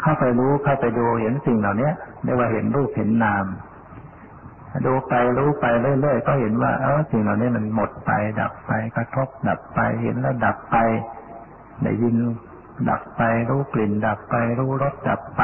[0.00, 1.90] เข้าไปรู้เข้าไปดูเห็นสิ่งเหล่านี้
[2.22, 3.46] เรียกว่าเห็นรูปเห็นนาม
[4.86, 10.76] ดูไปรู้ไปเรื่อยๆก็เห็นว่า เออสิ่งเหล่านี้มันหมดไป ดับไปกระทบ ดับไปเห็นแล้วดับไป
[11.82, 12.16] ได้ยิน
[12.88, 15.42] ดับไปรู้กลิ่น ดับไปรู้รสดับไป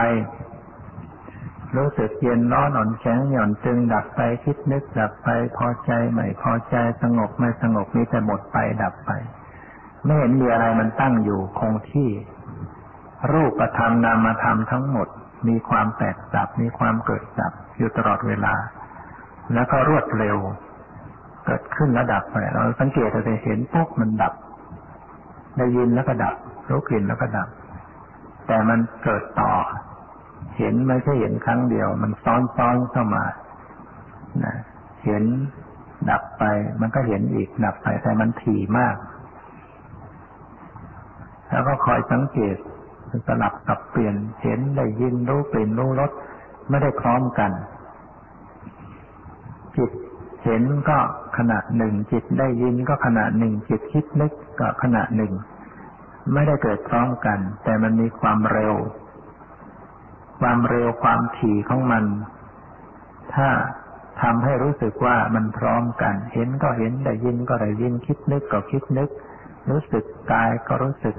[1.77, 9.11] รู้สึกเย็นร้อนอ่อนแข็งหย่อนตึง ดับไปคิดนึก ดับไปพอใจไม่พอใจสงบไม่สงบนี้แต่หมดไปดับไป
[10.05, 12.11] ไม่เห็นมีอะไรมันตั้งอยู่คงที่
[13.33, 15.09] รูปธรรมนามธรรมทั้งหมด
[15.49, 18.55] มีความแตกดับ มีความเกิดดับอยู่ตลอดเวลา
[19.55, 20.37] แล้วก็รวดเร็ว
[21.47, 24.35] เกิดขึ้นแล้วดับไปเราสังเกตเราจะเห็นปุ๊บมันดับ
[25.59, 26.35] ได้ยินแล้วก็ดับ
[26.69, 27.49] รู้กลิ่นแล้วก็ดับ
[28.47, 29.53] แต่มันเกิดต่อ
[30.59, 33.25] เห็นไม่ใช่เห็นครั้งเดียว มันซ้อนซ้อนเข้ามา
[34.45, 34.55] นะ
[35.05, 35.25] เห็น
[36.11, 36.45] ดับไป
[36.81, 38.97] มันก็เห็นอีกดับไปแต่มันถี่มาก
[41.51, 42.57] แล้วก็คอยสังเกต
[43.27, 46.11] สลับกับเปลี่ยนเห็นได้ยินรู้เปลี่ยนรู้รส
[46.69, 47.51] ไม่ได้พร้อมกัน
[49.77, 49.91] จิต
[50.45, 50.99] เห็นก็
[51.39, 55.33] ขณะหนึ่ง จิตได้ยินก็ขณะหนึ่ง จิตคิดนึกก็ขณะหนึ่ง
[56.33, 58.75] ไม่ได้เกิดพร้อมกัน แต่มันมีความเร็ว
[60.41, 62.05] ความเร็วความถี่ของมัน
[63.35, 63.49] ถ้า
[64.23, 69.11] ทำให้รู้สึกว่ามันพร้อมกัน เห็นก็เห็นได้ยินก็ได้ยินคิดนึกก็คิดนึก
[69.71, 71.17] รู้สึกกายก็รู้สึก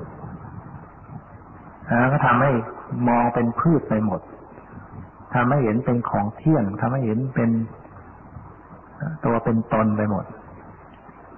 [1.88, 2.52] แล้วก็ทำให้
[3.08, 4.22] มองเป็นพืชไปหมด
[5.34, 7.50] ทำให้เห็นเป็นของเที่ยงทำให้เห็นเป็น
[9.26, 10.26] ตัวเป็นตนไปหมด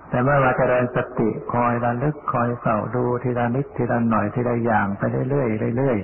[0.10, 5.98] แต่เมื่อเราจะเริญสติคอยระลึกคอยเฝ้าดูทีละนิดทีละหน่อยทีละอย่างไปเรื่อยๆเรื่อย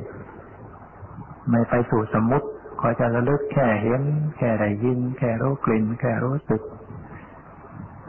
[0.71, 2.47] ๆไม่ไปสู่สมมติ
[2.81, 4.01] คอยจะระลึกแค่เห็น
[4.37, 6.61] แค่ได้ยิน แค่รู้กลิ่น แค่รู้สึก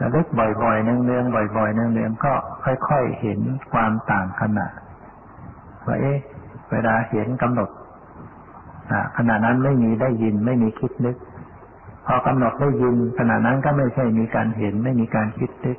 [0.01, 3.39] ระลึกบ่อยๆเนืองๆบ่อยๆเนืองๆก็ค่อยๆเห็น
[3.71, 4.67] ความต่างขณะ
[5.87, 6.17] ว่าเอ๊ะ
[6.71, 7.69] เวลาเห็นกำหนด
[9.17, 11.17] ขณะนั้นไม่มีได้ยินไม่มีคิดนึก
[12.05, 15.77] พอกำหนดได้ยินขณะนั้นก็ไม่ใช่มีการเห็นไม่มีการคิดนึก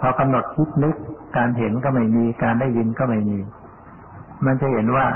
[0.00, 0.96] พอกำหนดคิดนึก
[1.36, 3.38] การเห็นก็ไม่มีการได้ยินก็ไม่มี
[4.46, 5.06] มันจะเห็นว่า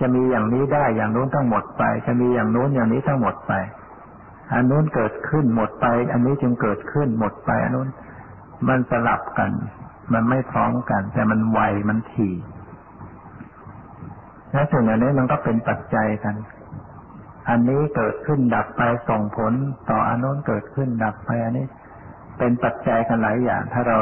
[0.00, 3.52] จะมีอย่างนี้ได้อย่างนู้นทั้งหมดไป จะมีอย่างนู้นอย่างนี้ทั้งหมดไป
[4.52, 7.88] อันนู้นเกิดขึ้นหมดไป อันนี้จึงเกิดขึ้นหมดไปอันนู้น
[8.68, 9.50] มันสลับกัน
[10.12, 12.34] มันไม่พร้อมกัน แต่มันไวมันถี่
[14.52, 16.34] และสิ่งอันนี้มันก็เป็นปัจจัยกัน
[17.48, 19.52] อันนี้เกิดขึ้นดับไปส่งผล
[19.90, 21.66] ต่ออันโน้นเกิดขึ้นดับไปอันนี้
[22.38, 23.98] เป็นปัจจัยกันหลายอย่าง ถ้าเรา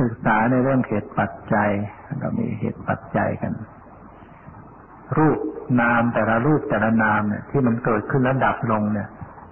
[0.00, 1.70] ศึกษาในเรื่องเหตุปัจจัย
[2.22, 3.52] ก็มีเหตุปัจจัยกัน
[5.18, 5.38] รูป
[5.80, 9.08] นามแต่ละรูปแต่ละนามเนี่ย ที่มันเกิดขึ้นแล้วดับลงเนี่ย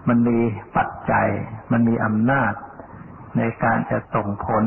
[0.09, 0.39] มันมี
[0.77, 1.29] ปัจจัย
[1.73, 2.53] มันมีอำนาจ
[3.37, 4.65] ในการจะส่งผล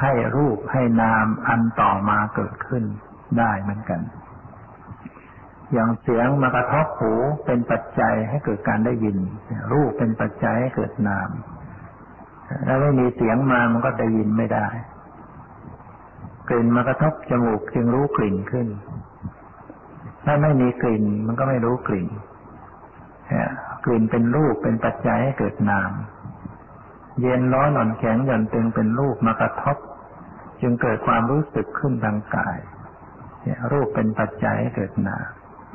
[0.00, 2.84] ให้รูปให้นามอันต่อมาเกิดขึ้น
[3.38, 4.00] ได้เหมือนกัน
[5.72, 7.12] อย่างเสียงมากระทบหู
[7.44, 9.16] เป็นปัจจัยให้เกิดการได้ยิน
[9.72, 11.30] รูปเป็นปัจจัยให้เกิดนาม
[12.64, 14.66] แล้วไม่มีเสียงมามันก็ได้ยินไม่ได้
[16.48, 18.68] กลิ่นมากระทบจมูกจึงรู้กลิ่นขึ้น
[20.24, 22.08] ถ้าไม่มีกลิ่นมันก็ไม่รู้กลิ่น
[23.84, 25.90] กลิ่นเป็นรูปเป็นปัจจัยให้เกิดนาม
[27.20, 29.76] เย็นร้อนอ่อนแข็งหย่อนตึงเป็นรูปมากระทบ
[30.60, 32.58] จึงเกิดความรู้สึกขึ้นทางกาย
[33.42, 35.24] เนี่ยรูปเป็นปัจจัยให้เกิดนาม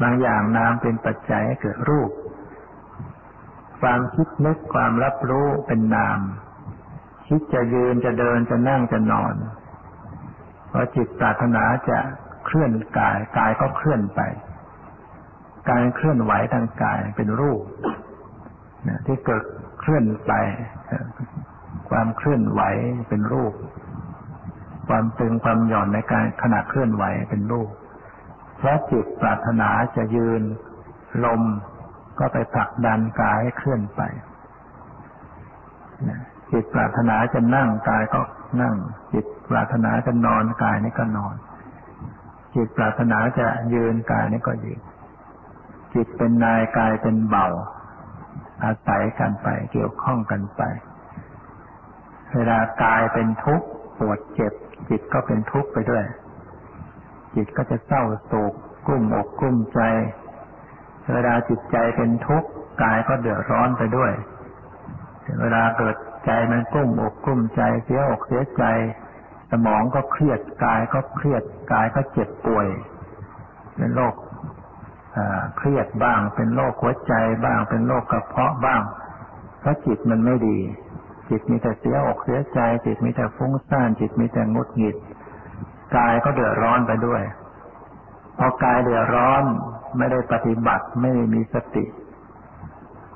[0.02, 2.12] บางอย่างนามเป็นปัจจัยให้เกิดรูป
[3.82, 6.20] ความคิดนึกความรับรู้เป็นนาม
[7.28, 9.36] คิดจะยืนจะเดินจะนั่งจะนอน
[10.72, 12.00] พอจิตปรารถนาจะ
[12.46, 14.22] เคลื่อนกายกายก็เคลื่อนไป
[15.70, 17.64] การเคลื่อนไหวทางกายเป็นรูป
[19.06, 19.44] ที่เกิด
[19.80, 20.34] เคลื่อนไป
[21.90, 22.62] ความเคลื่อนไหว
[23.10, 23.54] เป็นรูป
[24.88, 27.70] ความตึงความหย่อนในการขณะเคลื่อนไหวเป็นรูป
[28.58, 30.42] เพราะจิตปรารถนาจะยืน
[31.26, 31.42] ลม
[32.20, 34.02] ก็ไปผลักดันกายให้เคลื่อนไป
[36.52, 38.22] จิตปรารถนาจะนั่งกายก็
[38.62, 38.76] นั่ง
[39.14, 41.36] จิตปรารถนาจะนอนกายนี่ก็นอน
[42.56, 44.82] จิตปรารถนาจะยืนกายนี่ก็ยืน
[45.94, 47.48] จิตเป็นนายกายเป็นเบา
[48.64, 50.62] อาศัยกันไปเกี่ยวข้องกันไป
[52.34, 53.68] เวลากายเป็นทุกข์
[54.00, 54.54] ปวดเจ็บ
[54.90, 56.06] จิตก็เป็นทุกข์ไปด้วย
[57.36, 58.54] จิตก็จะเศร้าโศก
[58.86, 59.82] กลุ้มอกกลุ้มใจ
[61.14, 62.50] เวลาจิตใจเป็นทุกข์
[62.84, 64.12] กายก็เดือดร้อนไปด้วย
[65.42, 68.64] เวลาเกิดใจมันกลุ้มอกกลุ้มใจเสียอกเสียใจ
[69.52, 72.68] สมองก็เครียดกายก็เครียดกายก็เจ็บป่วย
[73.76, 74.16] เป็นโรค
[75.58, 77.14] เครียดบ้าง เป็นโรคหัวใจ
[77.46, 78.82] บ้าง เป็นโรคกระเพาะบ้าง
[79.60, 80.58] เพราะจิตมันไม่ดี
[81.30, 84.96] จิตมีแต่เสียอกเสียใจ จิตมีแต่ฟุ้งซ่านจิตมีแต่งุดหงิด
[85.96, 87.22] กายก็เดือดร้อนไปด้วย
[88.38, 89.44] พอกายเดือดร้อน
[89.98, 91.86] ไม่ได้ปฏิบัติไม่ได้มีสติ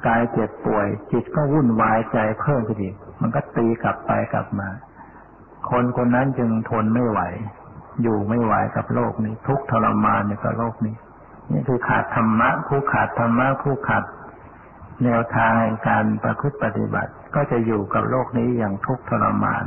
[0.08, 4.70] กายเจ็บป่วย จิตก็วุ่นวายใจเพิ่มขึ้นอีกมันก็ตีกลับไปกลับมา
[5.70, 7.20] คนคนนั้นจึงทนไม่ไหว
[8.02, 10.96] อยู่ไม่ไหวกับโลกนี้ ทุกทรมานในกับโลกนี้
[11.52, 14.04] นี่คือขาดธรรมะ ผู้ขาดธรรมะผู้ขาด
[15.04, 19.66] แนวทางแห่งการประพฤติปฏิบัติ ก็จะอยู่กับโลกนี้อย่างทุกข์ทรมาน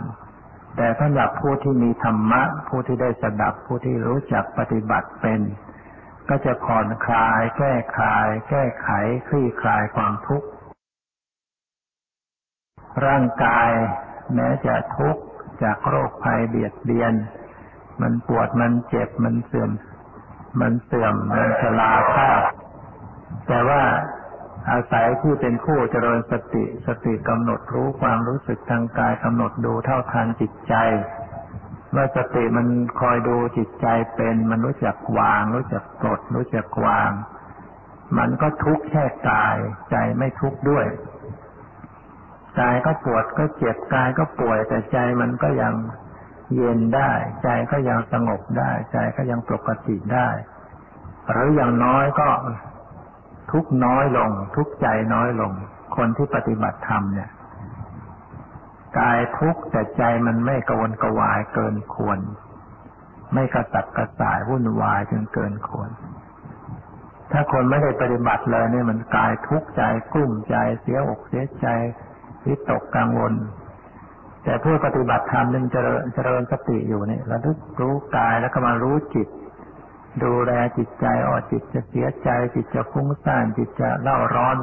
[0.77, 5.41] แต่สำหรับผู้ที่มีธรรมะ ผู้ที่ได้สดับผู้ที่รู้จักปฏิบัติเป็น
[6.29, 8.89] ก็จะผ่อนคลาย แก้คลาย แก้ไข
[9.29, 10.49] คลี่คลายความทุกข์
[13.07, 13.71] ร่างกาย
[14.35, 15.23] แม้จะทุกข์
[15.63, 17.15] จากโรคภัยเบียดเบียน
[18.01, 19.71] มันปวดมันเจ็บมันเสื่อม
[20.61, 22.41] มันเสื่อมมันชราภาพ
[23.49, 23.83] แต่ว่า
[24.71, 30.75] อาศัยที่เป็นผู้เจริญสติสติกำหนดรู้ความรู้สึกทางกายกำหนดดูเท่าทานจิตใจ
[31.95, 32.67] ว่าสติมัน
[33.01, 37.11] คอยดูจิตใจเป็นมันรู้จักวาง รู้จักปลดรู้จักวาง
[38.19, 39.57] มันก็ทุกข์แค่กาย
[39.91, 40.87] ใจไม่ทุกข์ด้วย
[42.61, 45.75] กายก็ปวดก็เจ็บกายก็ป่วยแต่ใจมันก็ยัง
[46.55, 47.13] เย็นได้
[47.43, 50.29] ใจก็ยังสงบได้ ใจก็ยังปกติได้
[51.31, 52.29] หรืออย่างน้อยก็
[53.53, 55.53] ทุกน้อยลง ทุกใจน้อยลง
[55.97, 57.31] คนที่ปฏิบัติธรรมเนี่ย
[58.99, 62.19] กายทุกแต่ใจมันไม่กวนกวายเกินควร
[63.35, 65.91] ไม่กระตัดกระสายวุ่นวายจนเกินควร
[67.33, 69.83] ถ้าคนไม่ได้ปฏิบัติเลยเนี่ยมันกายทุกข์ใจ
[70.13, 71.67] กลุ้มใจเสียอกเสียใจ
[72.47, 73.35] วิตกกังวล
[74.45, 79.29] แต่ผู้ปฏิบัติธรรมนึงเจริญเจริญสติอยู่เนี่ยระลึกรู้กายแล้วก็มารู้จิต
[80.23, 84.57] ดูแลจิตใจอ๋อจิตจะเสียใจ จิตจะฟุ้งซ่านจิตจะเล่าร้อน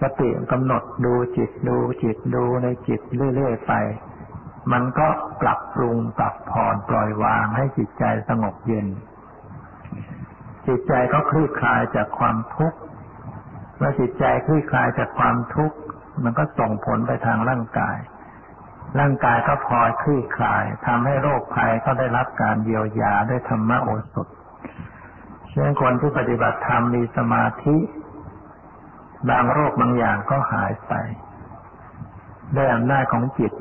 [0.00, 3.00] สติกำหนดดูจิตดูจิตดูในจิต
[3.34, 3.72] เรื่อยๆไป
[4.72, 5.08] มันก็
[5.42, 8.86] ปรับปรุงปรับผ่อนปล่อยวางให้จิตใจสงบเย็น
[10.66, 12.78] จิตใจก็คลี่คลายจากความทุกข์
[13.76, 15.76] เมื่อจิตใจคลี่คลายจากความทุกข์
[16.22, 17.96] มันก็ส่งผลไปทางร่างกาย
[18.98, 24.28] ร่างกายก็พลอยคลี่คลายทำให้โรคภัยก็ได้รับการเยียวยาด้วยธรรมโอสถ
[25.50, 27.76] เช่นคนที่ปฏิบัติธรรมมีสมาธิ
[29.30, 30.92] บางโรคบางอย่างก็หายไป
[32.56, 33.52] ด้วยอำนาจของจิต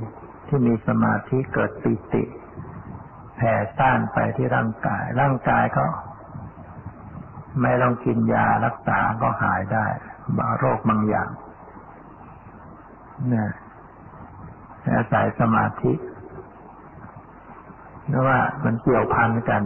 [0.48, 2.24] ที่มีสมาธิเกิดปิติ
[3.36, 5.86] แผ่ซ่านไปที่ร่างกาย ร่างกายก็
[7.62, 9.86] ไม่ต้องกินยารักษาก็หายได้
[10.38, 11.30] บางโรคบางอย่าง
[13.30, 13.50] เนี่ย
[14.94, 15.94] อาศัยสมาธิ
[18.08, 19.62] เพราะว่ามันเกี่ยวพันกัน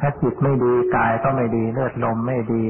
[0.00, 2.64] ถ้าจิตไม่ดีกายก็ไม่ดีเลือดลมไม่ดี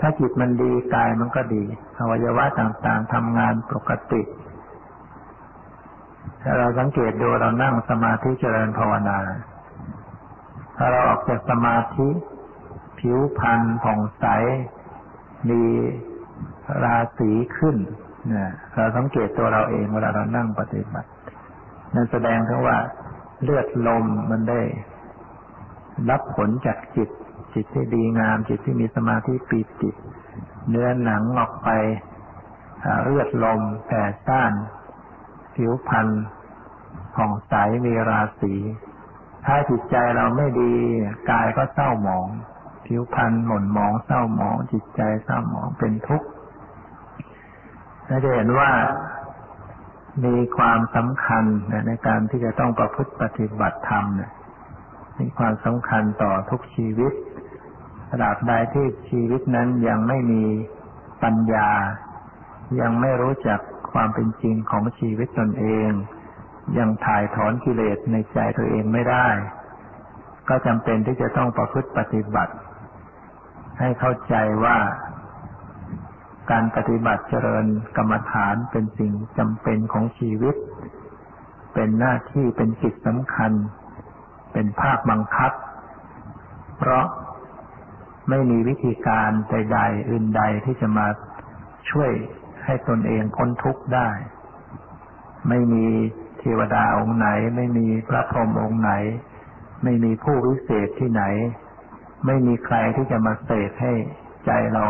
[0.00, 1.62] ถ้าจิตมันดีกายมันก็ดี
[1.98, 4.22] อวัยวะต่างๆทำงานปกติ
[6.42, 9.18] ถ้าเราสังเกตดูเรานั่งสมาธิเจริญภาวนา
[10.76, 12.08] ถ้าเราออกจากสมาธิ
[12.98, 14.24] ผิวพรรณผ่องใส
[15.48, 15.62] มี
[16.84, 17.76] ราศีขึ้น
[18.28, 21.08] เนี่ยเราสังเกตตัวเราเองเวลาเรานั่งปฏิบัติ
[21.94, 22.78] นั่นแสดงถึงว่า
[23.42, 24.60] เลือดลมมันได้
[26.10, 27.08] รับผลจากจิต
[27.54, 29.90] จิตที่ดีงาม จิตที่มีสมาธิปีติ
[30.68, 31.68] เนื้อหนังออกไป
[33.04, 34.52] เลือดลมแผ่ซ่าน
[35.54, 36.08] ผิวพรรณ
[37.14, 38.54] ผ่องใสมีราศี
[39.44, 40.72] ถ้าจิตใจเราไม่ดี
[41.30, 42.26] กายก็เศร้าหมอง
[42.86, 46.28] ผิวพรรณหม่นหมองเศร้าหมอง จิตใจเศร้าหมองเป็นทุกข์
[48.06, 48.70] เราจะเห็นว่า
[50.24, 51.44] มีความสำคัญ
[51.86, 54.30] ในการที่จะต้องประพฤติปฏิบัติธรรมเนี่ย
[55.22, 57.12] มีความสำคัญต่อทุกชีวิต
[58.10, 60.44] ตราบใดที่ชีวิตนั้นยังไม่มี
[61.22, 61.70] ปัญญา
[62.80, 63.60] ยังไม่รู้จัก
[63.92, 65.90] ความเป็นจริงของชีวิตตนเอง
[66.78, 69.28] ยังถ่ายถอนกิเลสในใจตัวเองไม่ได้
[70.48, 72.54] ก็จำเป็นที่จะต้องประพฤติปฏิบัติ
[73.78, 74.78] ให้เข้าใจว่า
[76.50, 77.66] การปฏิบัติเจริญ
[77.96, 80.54] กรรมฐานเป็นสิ่งจำเป็นของชีวิต
[81.74, 83.52] เป็นหน้าที่เป็นกิจสำคัญ
[84.52, 85.52] เป็นภาคบังคับ
[86.78, 87.04] เพราะ
[88.28, 91.06] ไม่มีวิธีการใด ๆ อื่นใดที่จะมา
[91.90, 92.10] ช่วย
[92.64, 94.08] ให้ตนเองพ้นทุกข์ได้
[95.48, 95.86] ไม่มี
[96.38, 98.92] เทวดาองค์ไหน ไม่มีพระพรหมองค์ไหน
[99.84, 101.24] ไม่มีผู้วิเศษที่ไหน
[102.26, 103.92] ไม่มีใครที่จะมาเสกให้
[104.46, 104.84] ใจเรา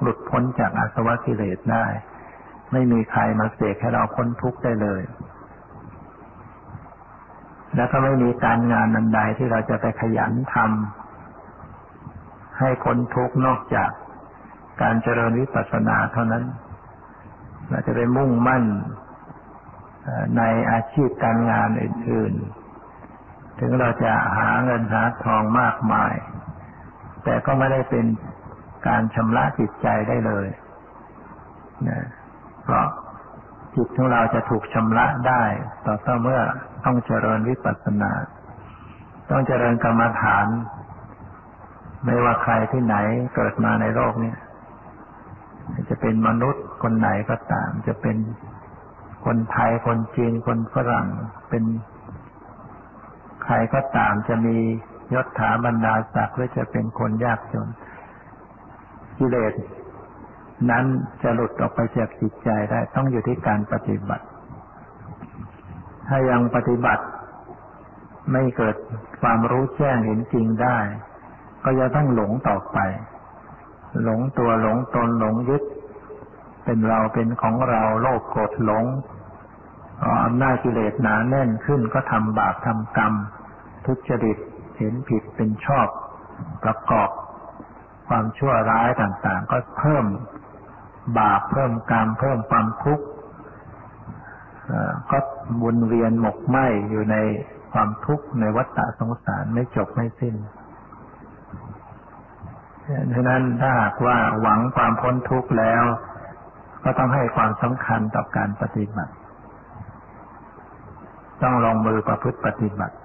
[0.00, 1.86] หลุดพ้นจากอาสวะกิเลสได้
[2.72, 5.02] ไม่มีใครมาเสกให้เราพ้นทุกข์ได้เลย
[7.76, 13.90] แล้วก็ไม่มีการงานนันใดที่เราจะไปขยันทำให้พ้นทุกข์นอกจาก
[14.82, 16.44] การเจริญวิปัสสนาเท่านั้น
[17.68, 18.64] เราจะไปมุ่งมั่น
[20.36, 22.34] ในอาชีพการงานอื่น
[22.96, 26.14] ๆ ถึงเราจะหาเงินหาทองมากมาย
[27.24, 28.06] แต่ก็ไม่ได้เป็น
[28.88, 30.46] การชำระจิตใจได้เลย
[31.88, 32.06] นะ
[32.62, 32.86] เพราะ
[33.78, 35.42] จิตของเราจะถูกชำระได้
[35.86, 36.40] ต่อต่อเมื่อ
[36.84, 38.12] ต้องเจริญวิปัสสนา
[39.30, 40.46] ต้องเจริญกรรมฐาน
[42.04, 42.96] ไม่ว่าใครที่ไหน
[43.34, 44.34] เกิดมาในโลกนี้
[45.88, 48.16] จะเป็นมนุษย์คนไหนก็ตาม จะเป็น
[49.24, 51.06] คนไทยคนจีนคนฝรั่ง
[51.48, 51.64] เป็น
[53.44, 54.56] ใครก็ตามจะมี
[55.14, 57.68] ยศถาบรรดาศักดิ์หรือจะเป็นคนยากจน
[59.18, 59.52] กิเลส
[60.70, 60.84] นั้น
[61.22, 64.24] จะหลุดออกไปจากจิตใจได้ต้องอยู่ที่การปฏิบัติ
[66.08, 67.04] ถ้ายังปฏิบัติ
[68.32, 68.76] ไม่เกิด
[69.22, 70.78] ความรู้แจ้งเห็นจริงได้
[71.64, 72.78] ก็จะต้องหลงต่อไป
[74.04, 75.62] หลงตัวหลงตนหลงยึด
[76.64, 78.84] เป็นเราเป็นของเราโลภโกรธหลง
[80.24, 83.12] อำนาจกิเลสหนาแน่นขึ้นก็ทำบาปทำกรรม
[83.86, 84.38] ทุจริต
[84.78, 85.88] เห็นผิดเป็นชอบ
[86.64, 87.10] ประกอบ
[88.08, 90.04] ความชั่วร้ายต่างๆ ก็เพิ่ม
[91.18, 93.06] บาปเพิ่มกรรมเพิ่มความทุกข์
[95.10, 95.18] ก็
[95.64, 96.56] วนเวียนหมกไหม
[96.90, 97.16] อยู่ใน
[97.72, 100.34] ความทุกข์ในวัฏฏะสงสารไม่จบไม่สิ้น
[103.14, 105.84] ฉะนั้นถ้าหากว่าหวังความพ้นทุกข์แล้ว
[106.84, 109.12] ก็ต้องให้ความสำคัญต่อการปฏิบัติ
[111.42, 112.96] ต้องลงมือประพฤติปฏิบัติ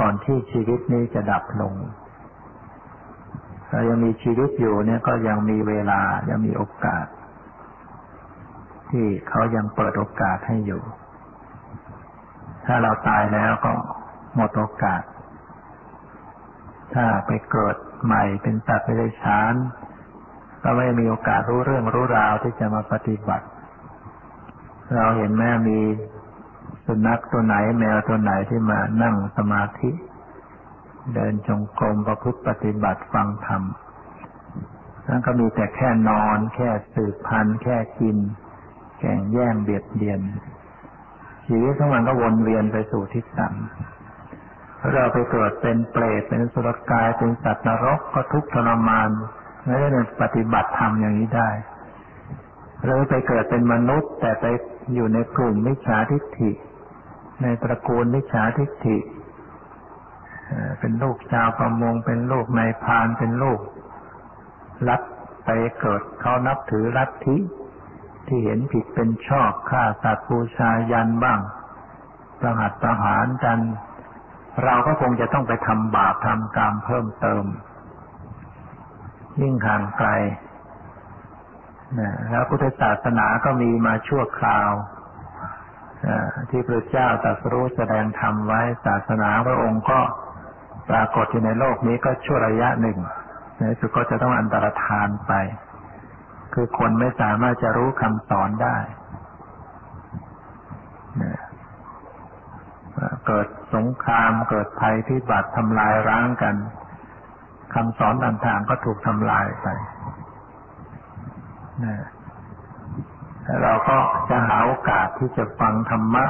[0.00, 1.74] ก่อนที่ชีวิตนี้จะดับลง
[3.88, 7.06] ยังมีชีวิตอยู่เนี่ยก็ยังมีเวลายังมีโอกาส
[8.90, 10.82] ที่เขายังเปิดโอกาสให้อยู่
[12.66, 13.72] ถ้าเราตายแล้วก็
[14.34, 15.02] หมดโอกาส
[16.94, 19.54] ถ้าไปเกิดใหม่เป็นสัตว์ไปได้ชาน
[20.62, 23.46] ก็ไม่มีโอกาสรู้เรื่องรู้ราวที่จะมาปฏิบัติ
[24.96, 25.78] เราเห็นแม่มี
[26.86, 29.90] สุนัขตัวไหนแมวตัวไหนที่มานั่งสมาธิ
[31.14, 33.62] เดินจงกรมประพฤติปฏิบัติฟังธรรม
[35.08, 38.16] นั่นก็มีแต่แค่นอน แค่สืบพันธุ์แค่กิน
[38.98, 40.20] แข่งแย่งเบียดเบียน
[41.46, 49.10] ชีวิตของมันก็วนเวียนไปสู่ทิศต่ำเราไปเกิดเป็นเปรตเป็นสุรกายเป็นสัตว์นรกก็ทุกข์ทรมาน
[49.64, 51.50] ไม่ได้ปฏิบัติธรรมอย่างนี้ได้
[52.82, 54.44] หรือไปเกิดเป็นมนุษย์ แต่ไป
[54.94, 56.50] อยู่ในกลุ่มมิจฉาทิฏฐิ
[57.42, 58.96] ในตระกูลมิจฉาทิฏฐิ
[60.80, 63.60] เป็นลูกชาวประมง เป็นลูกนายพาน เป็นลูก
[64.88, 65.02] ลัด
[65.44, 67.36] ไปเกิดเขานับถือลัทธิ
[68.26, 71.40] ที่เห็นผิดเป็นชอบฆ่าสัตว์บูชายันบ้าง
[72.40, 73.58] ประหัตประหารกัน
[74.64, 77.44] เราก็คงจะต้องไปทำบาปทำกรรมเพิ่มเติม
[79.40, 80.08] ยิ่งห่างไกล
[81.98, 84.70] นะแล้วพุทธศาสนาก็มีมาชั่วคราว
[86.50, 90.00] ที่พระเจ้าตรัสรู้แสดงธรรมไว้ศาสนาพระองค์ก็
[90.90, 92.98] ปรากฏอยู่ในโลกนี้ก็ชั่วระยะหนึ่ง
[93.58, 95.32] ในสุดก็จะต้องอันตรธานไป
[96.54, 98.76] คือคนไม่สามารถจะรู้คำสอนได้
[103.26, 106.54] เกิดสงครามเกิดภัยพิบัติทำลายร้างกัน
[107.74, 109.66] คำสอนต่างๆก็ถูกทำลายไป
[113.62, 113.96] เราก็
[114.28, 116.24] จะหาโอกาสที่จะฟังธรรมะ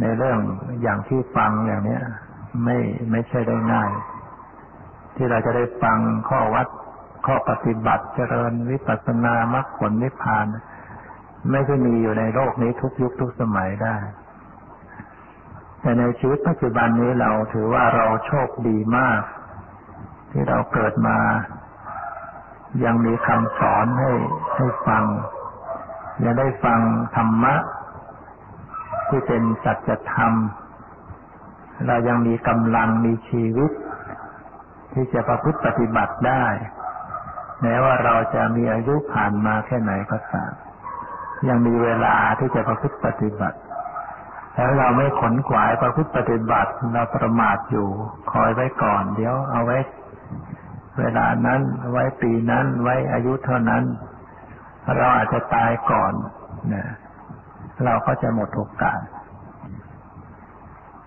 [0.00, 0.38] ในเรื่อง
[0.82, 1.98] อย่างที่ฟังอย่างนี้
[2.64, 2.78] ไม่
[3.10, 3.90] ไม่ใช่ได้ง่าย
[5.14, 5.98] ที่เราจะได้ฟัง
[6.28, 6.66] ข้อวัด
[7.26, 10.46] ข้อปฏิบัติเจริญวิปัสสนามรรคผลนิพพาน
[11.50, 13.96] ไม่ใช่มีอยู่ในโลกนี้ทุกยุคทุกสมัยได้
[15.80, 19.20] แต่ในชีวิตปัจจุบันนี้เราถือว่าเราโชคดีมาก
[20.30, 21.18] ที่เราเกิดมา
[22.84, 24.12] ยังมีคำสอนให้
[24.54, 25.04] ให้ฟัง
[26.24, 26.80] ยังได้ฟัง
[27.16, 27.54] ธรรมะ
[29.08, 30.32] ที่เป็นสัจธรรม
[31.86, 33.70] เรายังมีกำลังมีชีวิต
[34.92, 36.44] ที่จะประพฤติปฏิบัติได้
[37.62, 40.52] แม้ว่าเราจะมีอายุผ่านมาแค่ไหนก็ตาม
[41.48, 43.58] ยังมีเวลาที่จะประพฤติปฏิบัติ
[44.54, 47.88] แล้วเราไม่ขนขวายประพฤติปฏิบัติเราประมาทอยู่
[48.32, 49.78] คอยไว้ก่อน เดี๋ยวเอาไว้
[50.98, 51.60] เวลานั้น
[51.92, 53.84] ไว้ปีนั้นไว้อายุเท่านั้น
[54.96, 56.12] เราอาจจะตายก่อน
[56.74, 56.86] นะ
[57.84, 59.00] เราก็จะหมดโอกาส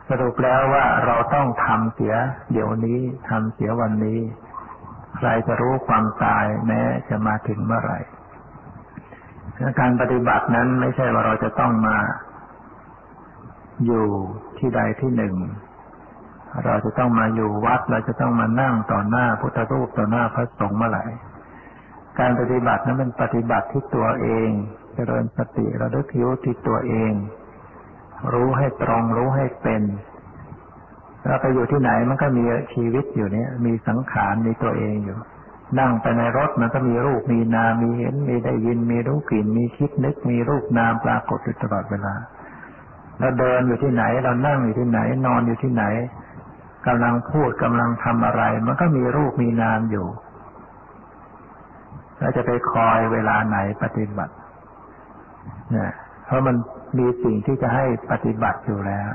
[0.10, 2.14] สรุปแล้วว่าเราต้องทำเสีย
[2.52, 3.00] เดี๋ยวนี้
[3.30, 4.20] ทำเสียวันนี้
[5.18, 8.00] ใครจะรู้ความตายแม้จะมาถึงเมื่อไหร่
[9.80, 11.98] การปฏิบัตินั้นไม่ใช่ว่าเราจะต้องมา
[13.86, 14.08] อยู่
[14.58, 15.36] ที่ใดที่หนึ่ง
[16.66, 21.06] เราจะต้องมาอยู่วัด เราจะต้องมานั่งต่อหน้าพุทธรูปต่อหน้าพระสงฆ์เมื่อไหร่
[22.20, 24.50] การปฏิบัตินั้นเป็นปฏิบัติที่ตัวเอง
[24.96, 27.12] เจริญสติระลึกรู้ที่ตัวเอง
[28.34, 29.84] รู้ให้ตรงรู้ให้เป็น
[31.26, 32.44] เราไปอยู่ที่ไหนมันก็มี
[32.74, 35.18] ชีวิตอยู่เนี่ย มีสังขารมีตัวเองอยู่
[35.80, 42.14] นั่งไปในรถมันก็มีรูปมีนามมีเห็น มีได้ยิน มีรู้กลิ่น มีคิดนึก มีรูปนามปรากฏอยู่ตลอดเวลา
[43.20, 45.84] เราเดินอยู่ที่ไหน เรานั่งอยู่ที่ไหน นอนอยู่ที่ไหน
[46.88, 50.08] กำลังพูดกำลังทำอะไร มันก็มีรูปมีนามอยู่
[52.20, 54.34] เราจะไปคอยเวลาไหนปฏิบัติ
[55.72, 55.92] เนี่ย
[56.30, 56.58] เพราะมัน
[57.00, 59.10] มีสิ่งที่จะให้ปฏิบัติอยู่แล้ว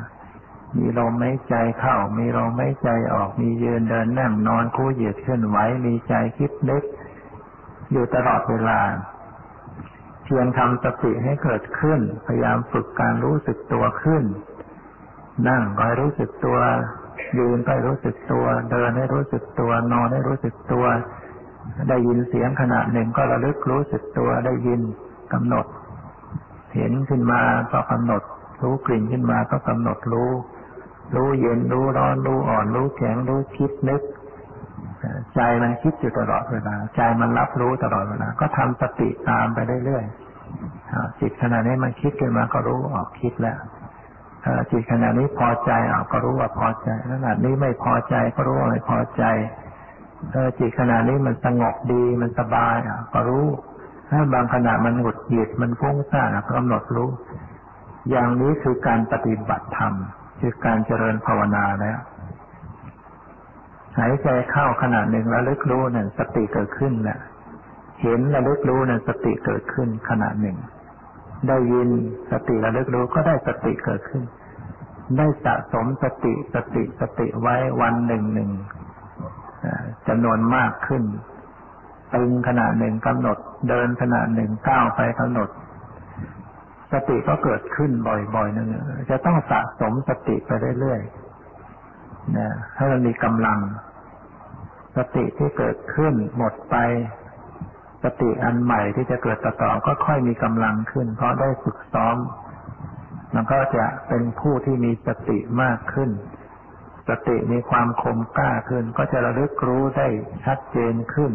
[0.76, 5.56] มีลมหายใจเข้า มีลมหายใจออก มียืนเดินนั่งนอนคู่เหยียดเคลื่อนไหว
[5.86, 6.82] มีใจคิดนึก
[7.92, 8.80] อยู่ตลอดเวลา
[10.24, 14.24] เพียงทำสติให้เกิดขึ้น พยายามฝึกการรู้สึกตัวขึ้น
[15.48, 16.58] นั่งก็รู้สึกตัว
[17.38, 20.84] ยืนก็รู้สึกตัว เดินให้รู้สึกตัว นอนให้รู้สึกตัว
[21.88, 24.80] ได้ยินเสียงขณะหนึ่งก็ระลึกรู้สึกตัวได้ยิน
[25.32, 25.66] กำหนด
[26.74, 27.40] เห็นขึ้นมา
[27.72, 28.22] ก็กำหนด
[28.62, 30.30] รู้กลิ่นขึ้นมาก็กำหนดรู้
[31.16, 34.02] รู้เย็นรู้ร้อนรู้อ่อน รู้แข็งรู้คิดนึก
[35.34, 43.58] ใจมันคิดอยู่ตลอดเวลา ใจมันรับรู้ตลอดเวลา ก็ทำสติตามไปเรื่อยๆจิตขณะนี้มันคิดขึ้นมาก็รู้ออกคิดแล้ว
[44.72, 49.24] จิตขณะนี้พอใจออกก็รู้ว่าพอใจขณะนี้ไม่พอใจก็รู้ว่าไม่พอใจ
[50.58, 52.76] จิตขณะนี้มันสงบดีมันสบาย
[53.14, 53.46] ก็รู้
[54.14, 57.10] ถ้าบางขณะมันหงุดหงิดมันฟุ้งซ่านกำหนดรู้
[58.10, 59.94] อย่างนี้คือการปฏิบัติธรรม
[60.40, 61.98] คือการเจริญภาวนาแล้ว
[63.98, 67.18] หายใจเข้าขณะหนึ่งระลึกรู้นั่นสติเกิดขึ้นแหละ
[68.02, 70.56] เห็นระลึกรู้นั่นสติเกิดขึ้นขณะหนึ่ง
[71.48, 71.88] ได้ยิน
[72.30, 74.24] สติระลึกรู้ก็ได้สติเกิดขึ้น
[75.16, 78.50] ได้สะสมสติสติสติไว้วันหนึ่งหนึ่ง
[80.08, 81.02] จำนวนมากขึ้น
[82.14, 83.38] ตึงขณะหนึ่งกำหนด
[83.68, 85.48] เดินขณะหนึ่งก้าวไปกำหนด
[86.92, 87.90] สติก็เกิดขึ้น
[88.34, 88.74] บ่อยๆนั่น
[89.10, 90.50] จะต้องสะสมสติไป
[90.80, 93.58] เรื่อยๆนะให้มันมีกำลัง
[94.96, 96.76] สติที่เกิดขึ้นหมดไป
[98.04, 102.16] สติอันใหม่ที่จะเกิดต่อๆก็ค่อยมีกำลังขึ้น เพราะได้ฝึกซ้อม
[103.34, 106.10] มันก็จะเป็นผู้ที่มีสติมากขึ้น
[107.08, 110.06] สติมีความคมกล้าขึ้น ก็จะระลึกรู้ได้
[110.44, 111.32] ชัดเจนขึ้น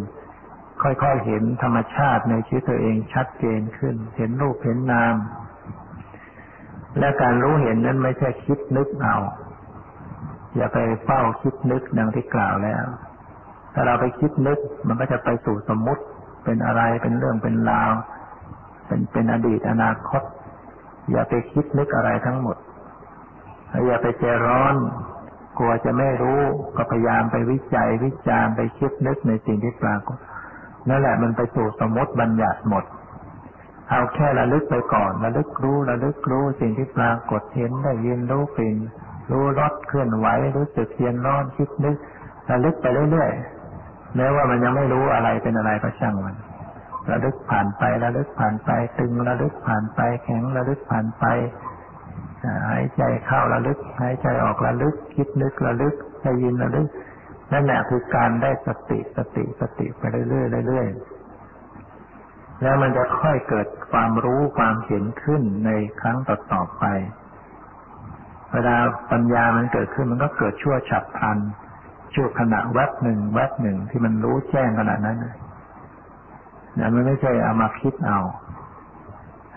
[0.84, 5.16] ค่อยๆเห็นธรรมชาติในชีวิตตัวเองชัดเจนขึ้น เห็นรูปเห็นนาม
[7.00, 9.18] และการรู้เห็นนั้นไม่ใช่คิดนึกเอา
[10.56, 12.86] อย่าไปเฝ้าคิดนึกดังที่กล่าวแล้ว
[13.74, 16.04] ถ้าเราไปคิดนึกมันก็จะไปสู่สมมุติ
[16.44, 17.92] เป็นอะไรเป็นเรื่องเป็นราว
[18.88, 20.22] เป็นเป็นอดีตอนาคต
[21.12, 22.58] อย่าไปคิดนึกอะไรทั้งหมด
[23.88, 24.76] อย่าไปใจร้อน
[25.58, 26.42] กลัวจะไม่รู้
[26.78, 30.18] ก็พยายามไปวิจัยวิจารไปคิดนึกในสิ่งที่ปรากฏ
[30.88, 32.84] นั่นแหละมันไปสู่สมมติบัญญัติหมด
[33.90, 38.78] เอาแค่ระลึกไปก่อนระลึกรู้ระลึกรู้สิ่งที่ปรากฏเห็นได้ยินรู้กลิ่น
[39.32, 41.98] รู้รสเคลื่อนไหวรู้สึกเย็นร้อนคิดนึก
[42.50, 46.36] ระลึกไปเรื่อยๆแม้ว่ามันยังไม่รู้อะไรเป็นอะไรก็ช่างมัน
[47.12, 51.26] ระลึกผ่านไประลึกผ่านไป ตึงระลึกผ่านไป แข็งระลึกผ่านไป
[52.68, 56.88] หายใจเข้าระลึก หายใจออกระลึก คิดนึกระลึกได้ยินระลึก
[57.52, 65.70] นั่นแหละคือการได้สติสติสติไปเรื่อยๆเรื่อยๆแล้วมันจะค่อยเกิดความรู้ความเห็นขึ้นใน
[66.02, 66.84] ครั้งต่อๆไป
[68.52, 68.76] เวลา
[69.12, 71.38] ปัญญามันเกิดขึ้นมันก็เกิดชั่วฉับพลัน
[72.14, 75.36] ชั่วขณะแวบหนึ่งแวบหนึ่งที่มันรู้แจ้งขนาดนั้นนะ
[76.94, 78.20] มันไม่ใช่เอามาคิดเอา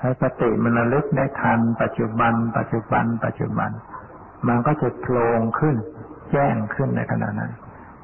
[0.01, 3.70] ให้สติมันระลึกได้ทัน ปัจจุบัน ปัจจุบัน ปัจจุบัน
[4.49, 5.26] มันก็จะโผล่
[5.61, 5.76] ขึ้น
[6.30, 7.53] แจ้งขึ้นในขณะนั้น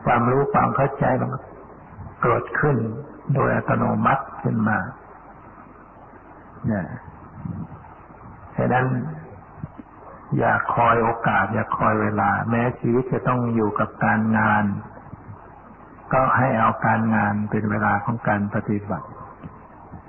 [0.09, 1.31] ความรู้ความเข้าใจมัน
[2.23, 2.77] เกิดขึ้น
[3.35, 4.79] โดยอัตโนมัติขึ้นมา
[6.67, 6.87] เนี่ย
[8.57, 8.87] ฉะนั้น
[10.39, 14.65] อย่าคอยโอกาส อย่าคอยเวลา แม้ชีวิตจะต้องอยู่กับการงาน
[16.13, 19.09] ก็ให้เอาการงานเป็นเวลาของการปฏิบัติ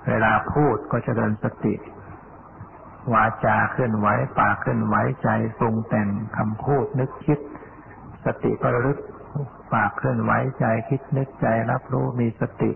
[0.10, 1.76] เวลาพูดก็จะเดินสติ
[3.14, 4.08] วาจาเคลื่อนไหว
[4.40, 5.30] ปากเคลื่อนไหวใจ
[5.60, 7.40] ปรุงแต่งคำพูดนึกคิด
[8.26, 9.00] สติก็ระลึก
[9.74, 12.72] ปากเคลื่อนไหวใจคิดนึกใจรับรู้มีสติ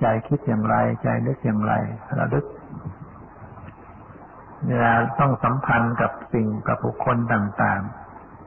[0.00, 1.72] ใจคิดอย่างไร ใจนึกอย่างไร
[2.18, 2.44] ระลึก
[4.66, 7.80] เวลาต้องสัมพันธ์กับสิ่งกับบุคคลต่าง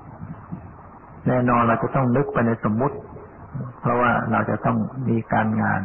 [0.10, 2.98] ๆ แน่นอนเราจะต้องนึกไปในสมมุติ
[3.80, 4.78] เพราะว่าเราจะต้อง
[5.10, 5.82] มีการงาน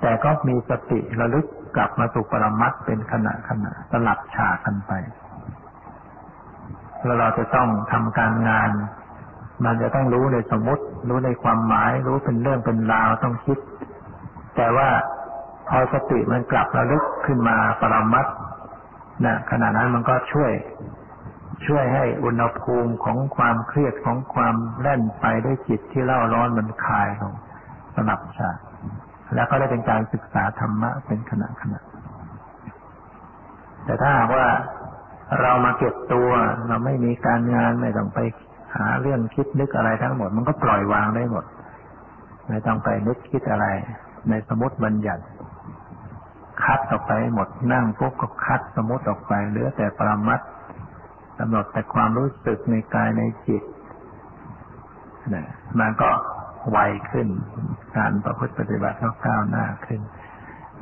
[0.00, 1.46] แต่ก็มีสติระลึก
[1.76, 4.92] กลับมาสู่ปรมัตเป็นขณะขณะสลับฉากกันไป
[7.04, 8.70] แล้วเราจะต้องทำการงาน
[9.64, 13.58] มันจะต้องรู้ในสมมติ รู้ในความหมาย รู้เป็นเรื่องเป็นราวต้องคิด
[14.56, 14.88] แต่ว่า
[15.68, 18.26] พอสติมันกลับระลึกขึ้นมาปรมัต
[19.24, 20.52] นะขณะนั้นมันก็ช่วย
[21.66, 27.34] ช่วยให้อุณหภูมิของความเครียดของความแล่นไปด้วยจิตที่เล่าร้อนมันคลายลง
[27.94, 28.50] สลับฉา
[29.34, 31.80] แล้วก็ได้เป็นการศึกษาธรรมะเป็นขณะขณะ
[33.84, 34.46] แต่ถ้าหากว่า
[35.40, 36.30] เรามาเก็บตัว
[36.68, 38.18] เราไม่มีการงานไม่ต้องไป
[38.76, 41.44] หาเรื่องคิดนึกอะไรทั้งหมด มันก็ปล่อยวางได้หมด
[42.48, 43.66] ไม่ต้องไปนึกคิดอะไร
[44.28, 45.24] ในสมมติบัญญัติ
[46.62, 50.40] คัดออกไปหมดนั่งปุ๊บก็คัดสมมติออกไปเหลือแต่ปรมัต
[51.38, 53.62] กำหนดแต่ความรู้สึกในกายในจิต
[55.34, 55.46] นะ
[55.80, 56.10] มันก็
[56.70, 56.78] ไว
[57.10, 57.28] ขึ้น
[57.96, 60.00] การประพฤติปฏิบัติก็ก้าวหน้าขึ้น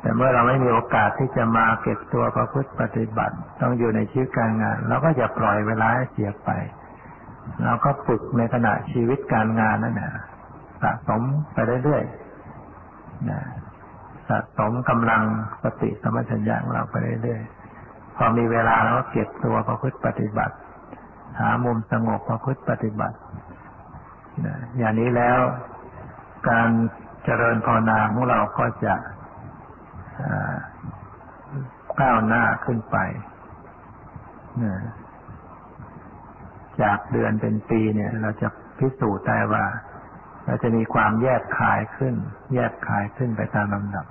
[0.01, 6.49] แต่เมื่อเราไม่มีโอกาสที่จะมาเก็บตัวประพฤติปฏิบัติ ต้องอยู่ในชีวิตการงานเราก็จะปล่อยเวลาให้เสียไป
[7.63, 10.11] เราก็ฝึกในขณะชีวิตการงานนั่นแหละ
[10.81, 11.21] สะสม
[11.53, 15.21] ไปเรื่อยๆสะสมกำลัง
[15.63, 20.55] สติสมัชัญญาของเราไปเรื่อยๆพอมีเวลาเราก็เก็บตัวประพฤติปฏิบัติ
[21.39, 23.17] หามุมสงบประพฤติปฏิบัติ
[24.77, 25.39] อย่างนี้แล้ว
[26.49, 26.69] การ
[27.23, 28.93] เจริญภาวนาของเราก็จะ
[32.01, 32.97] ก้าวหน้าขึ้นไป
[36.81, 38.47] จากเดือนเป็นปีเนี่ย เราจะ
[38.79, 39.65] พิสูจน์ได้ว่า
[40.45, 42.15] เราจะมีความแยกคายขึ้น
[42.53, 44.05] แยกคายขึ้นไปตามลำดับ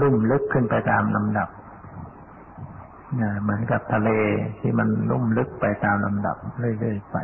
[0.00, 1.48] ลุ่มลึกขึ้นไปตามลำดับ
[3.42, 4.10] เหมือนกับทะเล
[4.60, 7.16] ที่มันลุ่มลึกไปตามลำดับเรื่อยๆไป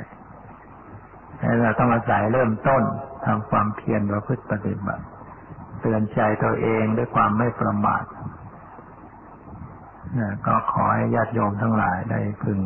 [1.63, 2.83] เราต้องอาศัยเริ่มต้น
[3.27, 5.05] ทำความเพียรประพฤติปฏิบัติ
[5.81, 8.05] เตือนใจตัวเองด้วยความไม่ประมาท
[10.47, 12.61] ก็ขอให้ญาติโยมทั้งหลายได้พึง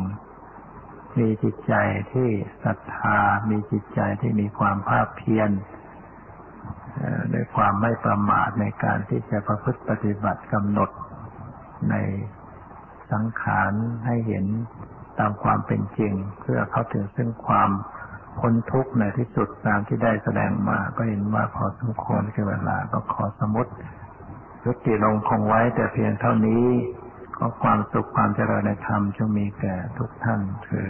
[1.17, 1.73] มีจิตใจ
[2.11, 2.29] ที่
[2.63, 3.17] ศรัทธา
[3.49, 5.49] มีจิตใจที่มีความภาคเพียร
[7.33, 10.89] ด้วยความไม่ประมาทในการที่จะประพฤติปฏิบัติกำหนด
[11.89, 11.95] ใน
[13.11, 13.71] สังขาร
[14.05, 14.45] ให้เห็น
[15.19, 17.69] ตามความเป็นจริง เพื่อเข้าถึงซึ่งความ
[18.39, 23.71] พ้นทุกข์ในที่สุดตามที่ได้แสดงมาก็เห็นว่าพอสมควรแก่เวลาก็ขอสมมติ
[24.65, 26.65] ยุติลงคงไว้แต่เพียงเท่านี้
[27.37, 30.89] ก็ความสุขความเจริญในธรรมจะมีแก่ทุกท่านคือ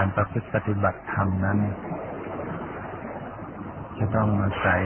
[0.00, 1.58] การประพฤติปฏิบัติธรรมนั้น
[3.98, 4.82] จะต้องอาศัย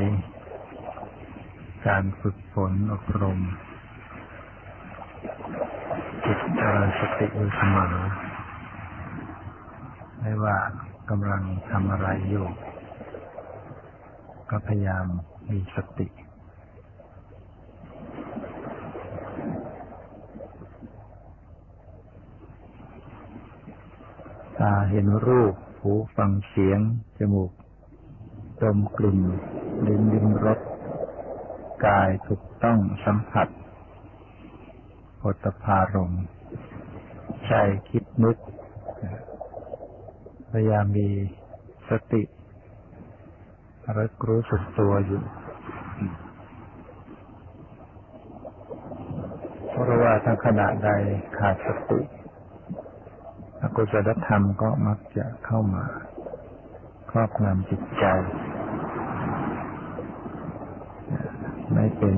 [1.89, 3.39] การฝึกฝนอบรม
[6.25, 7.97] จิตเจริญสติอยู่เสมอ
[10.21, 10.57] ไม่ว่า
[11.11, 12.47] กำลังทำอะไรอยู่
[14.51, 15.07] ก็พยายาม
[15.51, 16.07] มีสติ
[24.95, 26.81] เห็นรูป หูฟังเสียง
[27.19, 27.51] จมูก
[28.63, 29.21] ดมกลิ่น
[29.87, 30.61] ลิ้นลิ้มรส
[31.87, 33.49] กายถูกต้องสัมผัส
[35.19, 36.13] โตพารม
[37.47, 37.53] ใจ
[37.89, 38.37] คิดนึก
[40.51, 41.09] พยายามมี
[41.89, 42.23] สติ
[43.97, 45.23] ระกรู้สึกตัวอยู่
[49.69, 50.91] เพราะว่าทั้งขณะใด
[51.39, 52.22] ขาดสติ
[53.63, 55.85] อกุศลธรรมก็มักจะเข้ามา
[57.11, 58.05] ครอบงำจิตใจ
[61.75, 62.17] ไม่เป็น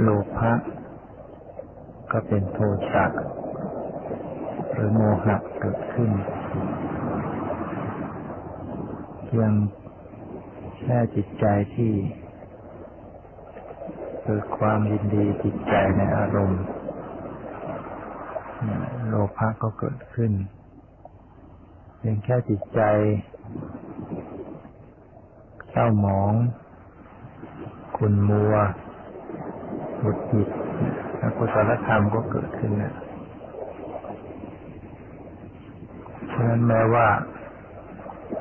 [0.00, 0.52] โลภะ
[2.12, 2.58] ก็เป็นโท
[2.92, 3.06] สะ
[4.72, 6.10] หรือโมหะเกิดขึ้น
[9.26, 9.52] เพียง
[10.80, 11.92] แค่จิตใจที่
[14.24, 16.62] เกิดความยินดีจิตใจในอารมณ์
[19.14, 20.32] โลภะก็เกิดขึ้น
[21.98, 22.80] เพียงแค่จิตใจ
[25.70, 26.32] เศร้าหมอง
[27.96, 28.54] คุณมัว
[30.00, 30.48] หุดหิด
[31.22, 32.94] อกุศลธรรมก็เกิดขึ้นนะ
[36.32, 37.06] ฉะนั้นแม้ว่า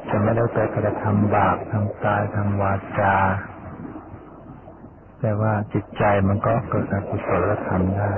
[0.09, 3.15] จะไม่ได้ไปกระทำบาปทางกายทางวาจา
[5.19, 8.13] แต่ว่าจิตใจมันก็เกิดอกุศลธรรมได้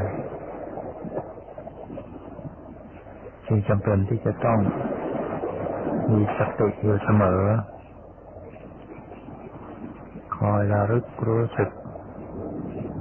[3.48, 4.60] จึงจำเป็นที่จะต้อง
[6.12, 7.42] มีสติอยู่เสมอ
[10.38, 11.70] คอยระลึกรู้สึก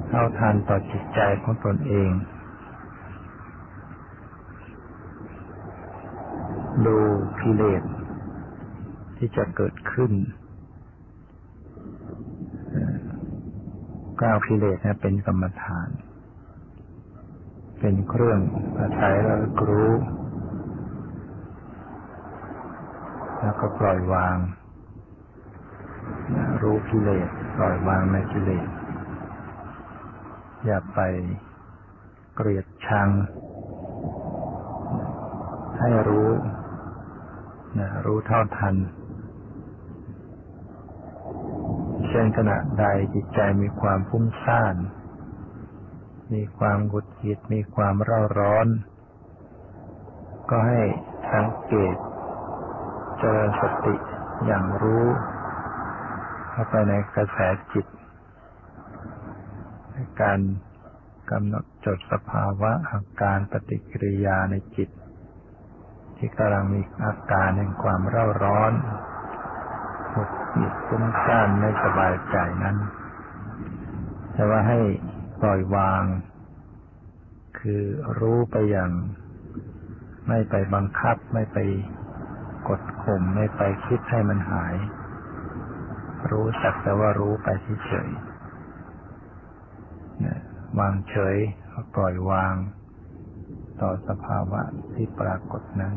[0.09, 2.11] เท่าทันต่อจิตใจของตนเอง
[6.86, 6.97] ดู
[7.40, 7.82] กิเลส
[9.16, 10.12] ที่จะเกิดขึ้น
[14.22, 15.88] ก้าวกิเลสนะเป็นกรรมฐาน
[17.80, 18.38] เป็นเครื่อง
[18.78, 19.93] อาศัยระลึกรู้
[23.43, 24.36] แล้วก็ปล่อยวาง
[26.62, 28.68] รู้กิเลสปล่อยวางในกิเลส
[30.64, 31.01] อย่าไป
[32.34, 33.09] เกลียดชัง
[35.78, 36.30] ให้รู้
[37.78, 38.76] นะรู้เท่าทัน
[42.09, 42.84] เช่นขณะใด
[43.14, 44.76] จิตใจมีความพุ่งซ่าน
[46.32, 48.66] มีความกุดหิดมีความเร่าร้อน
[50.51, 50.80] ก็ให้
[51.32, 51.97] สังเกต
[53.24, 53.94] เจริญสติ
[54.46, 55.06] อย่างรู้
[56.50, 57.38] เข้าไปในกระแส
[57.72, 57.86] จิต
[59.92, 60.38] ในการ
[61.30, 64.90] กำหนดจดสภาวะอาการปฏิกิริยาในจิต
[66.16, 68.72] ที่กำลังมีอาการแห่งความเร่าร้อน
[70.12, 72.76] หดหิดฟุ้งซ่านไม่สบายใจนั้น
[74.32, 74.78] แต่ว่าให้
[75.40, 76.04] ปล่อยวาง
[77.58, 77.82] คือ
[78.18, 78.90] รู้ไปอย่าง
[80.28, 81.58] ไม่ไปบังคับไม่ไป
[82.68, 84.76] กดข่มไม่ไปคิดให้มันหาย
[86.30, 87.48] รู้สักแต่ว่ารู้ไป
[87.86, 91.36] เฉยๆวางเฉย
[91.94, 92.54] ปล่อยวาง
[93.80, 94.60] ต่อสภาวะ
[94.94, 95.94] ที่ปรากฏนั้น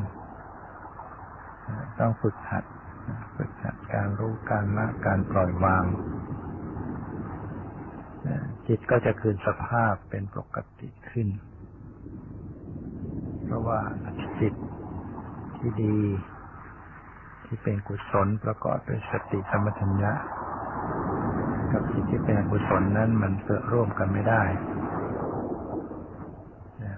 [2.00, 2.64] ต้องฝึกหัด
[3.36, 5.84] ฝึกหัดการรู้การละการปล่อยวาง
[8.68, 11.28] จิตก็จะคืนสภาพเป็นปกติขึ้น
[13.46, 13.80] เพราะว่า
[14.40, 14.54] จิต
[15.58, 15.98] ที่ดี
[17.56, 20.12] ที่เป็นกุศลประกอบด้วยสติสมัชัญญะ
[21.72, 24.44] กับจิตที่เป็นกุศลนั้นมันเกิดร่วมกันไม่ได้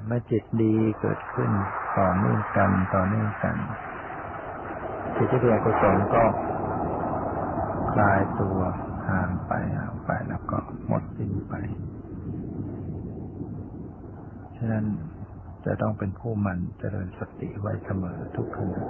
[0.05, 1.51] เมื่อจิตดีเกิดขึ้น
[1.97, 3.55] ต่อเนื่องกันต่อเนื่องกัน
[5.15, 6.23] จิตที่เป็นกุศลก็
[7.93, 8.59] คลายตัว
[9.09, 11.53] ห่างไปห่างไปแล้วก็หมดสิ้นไป
[14.57, 14.85] ฉะนั้น
[15.65, 18.83] จะต้องเป็นผู้มันเจริญสติไว้เสมอทุกขณะ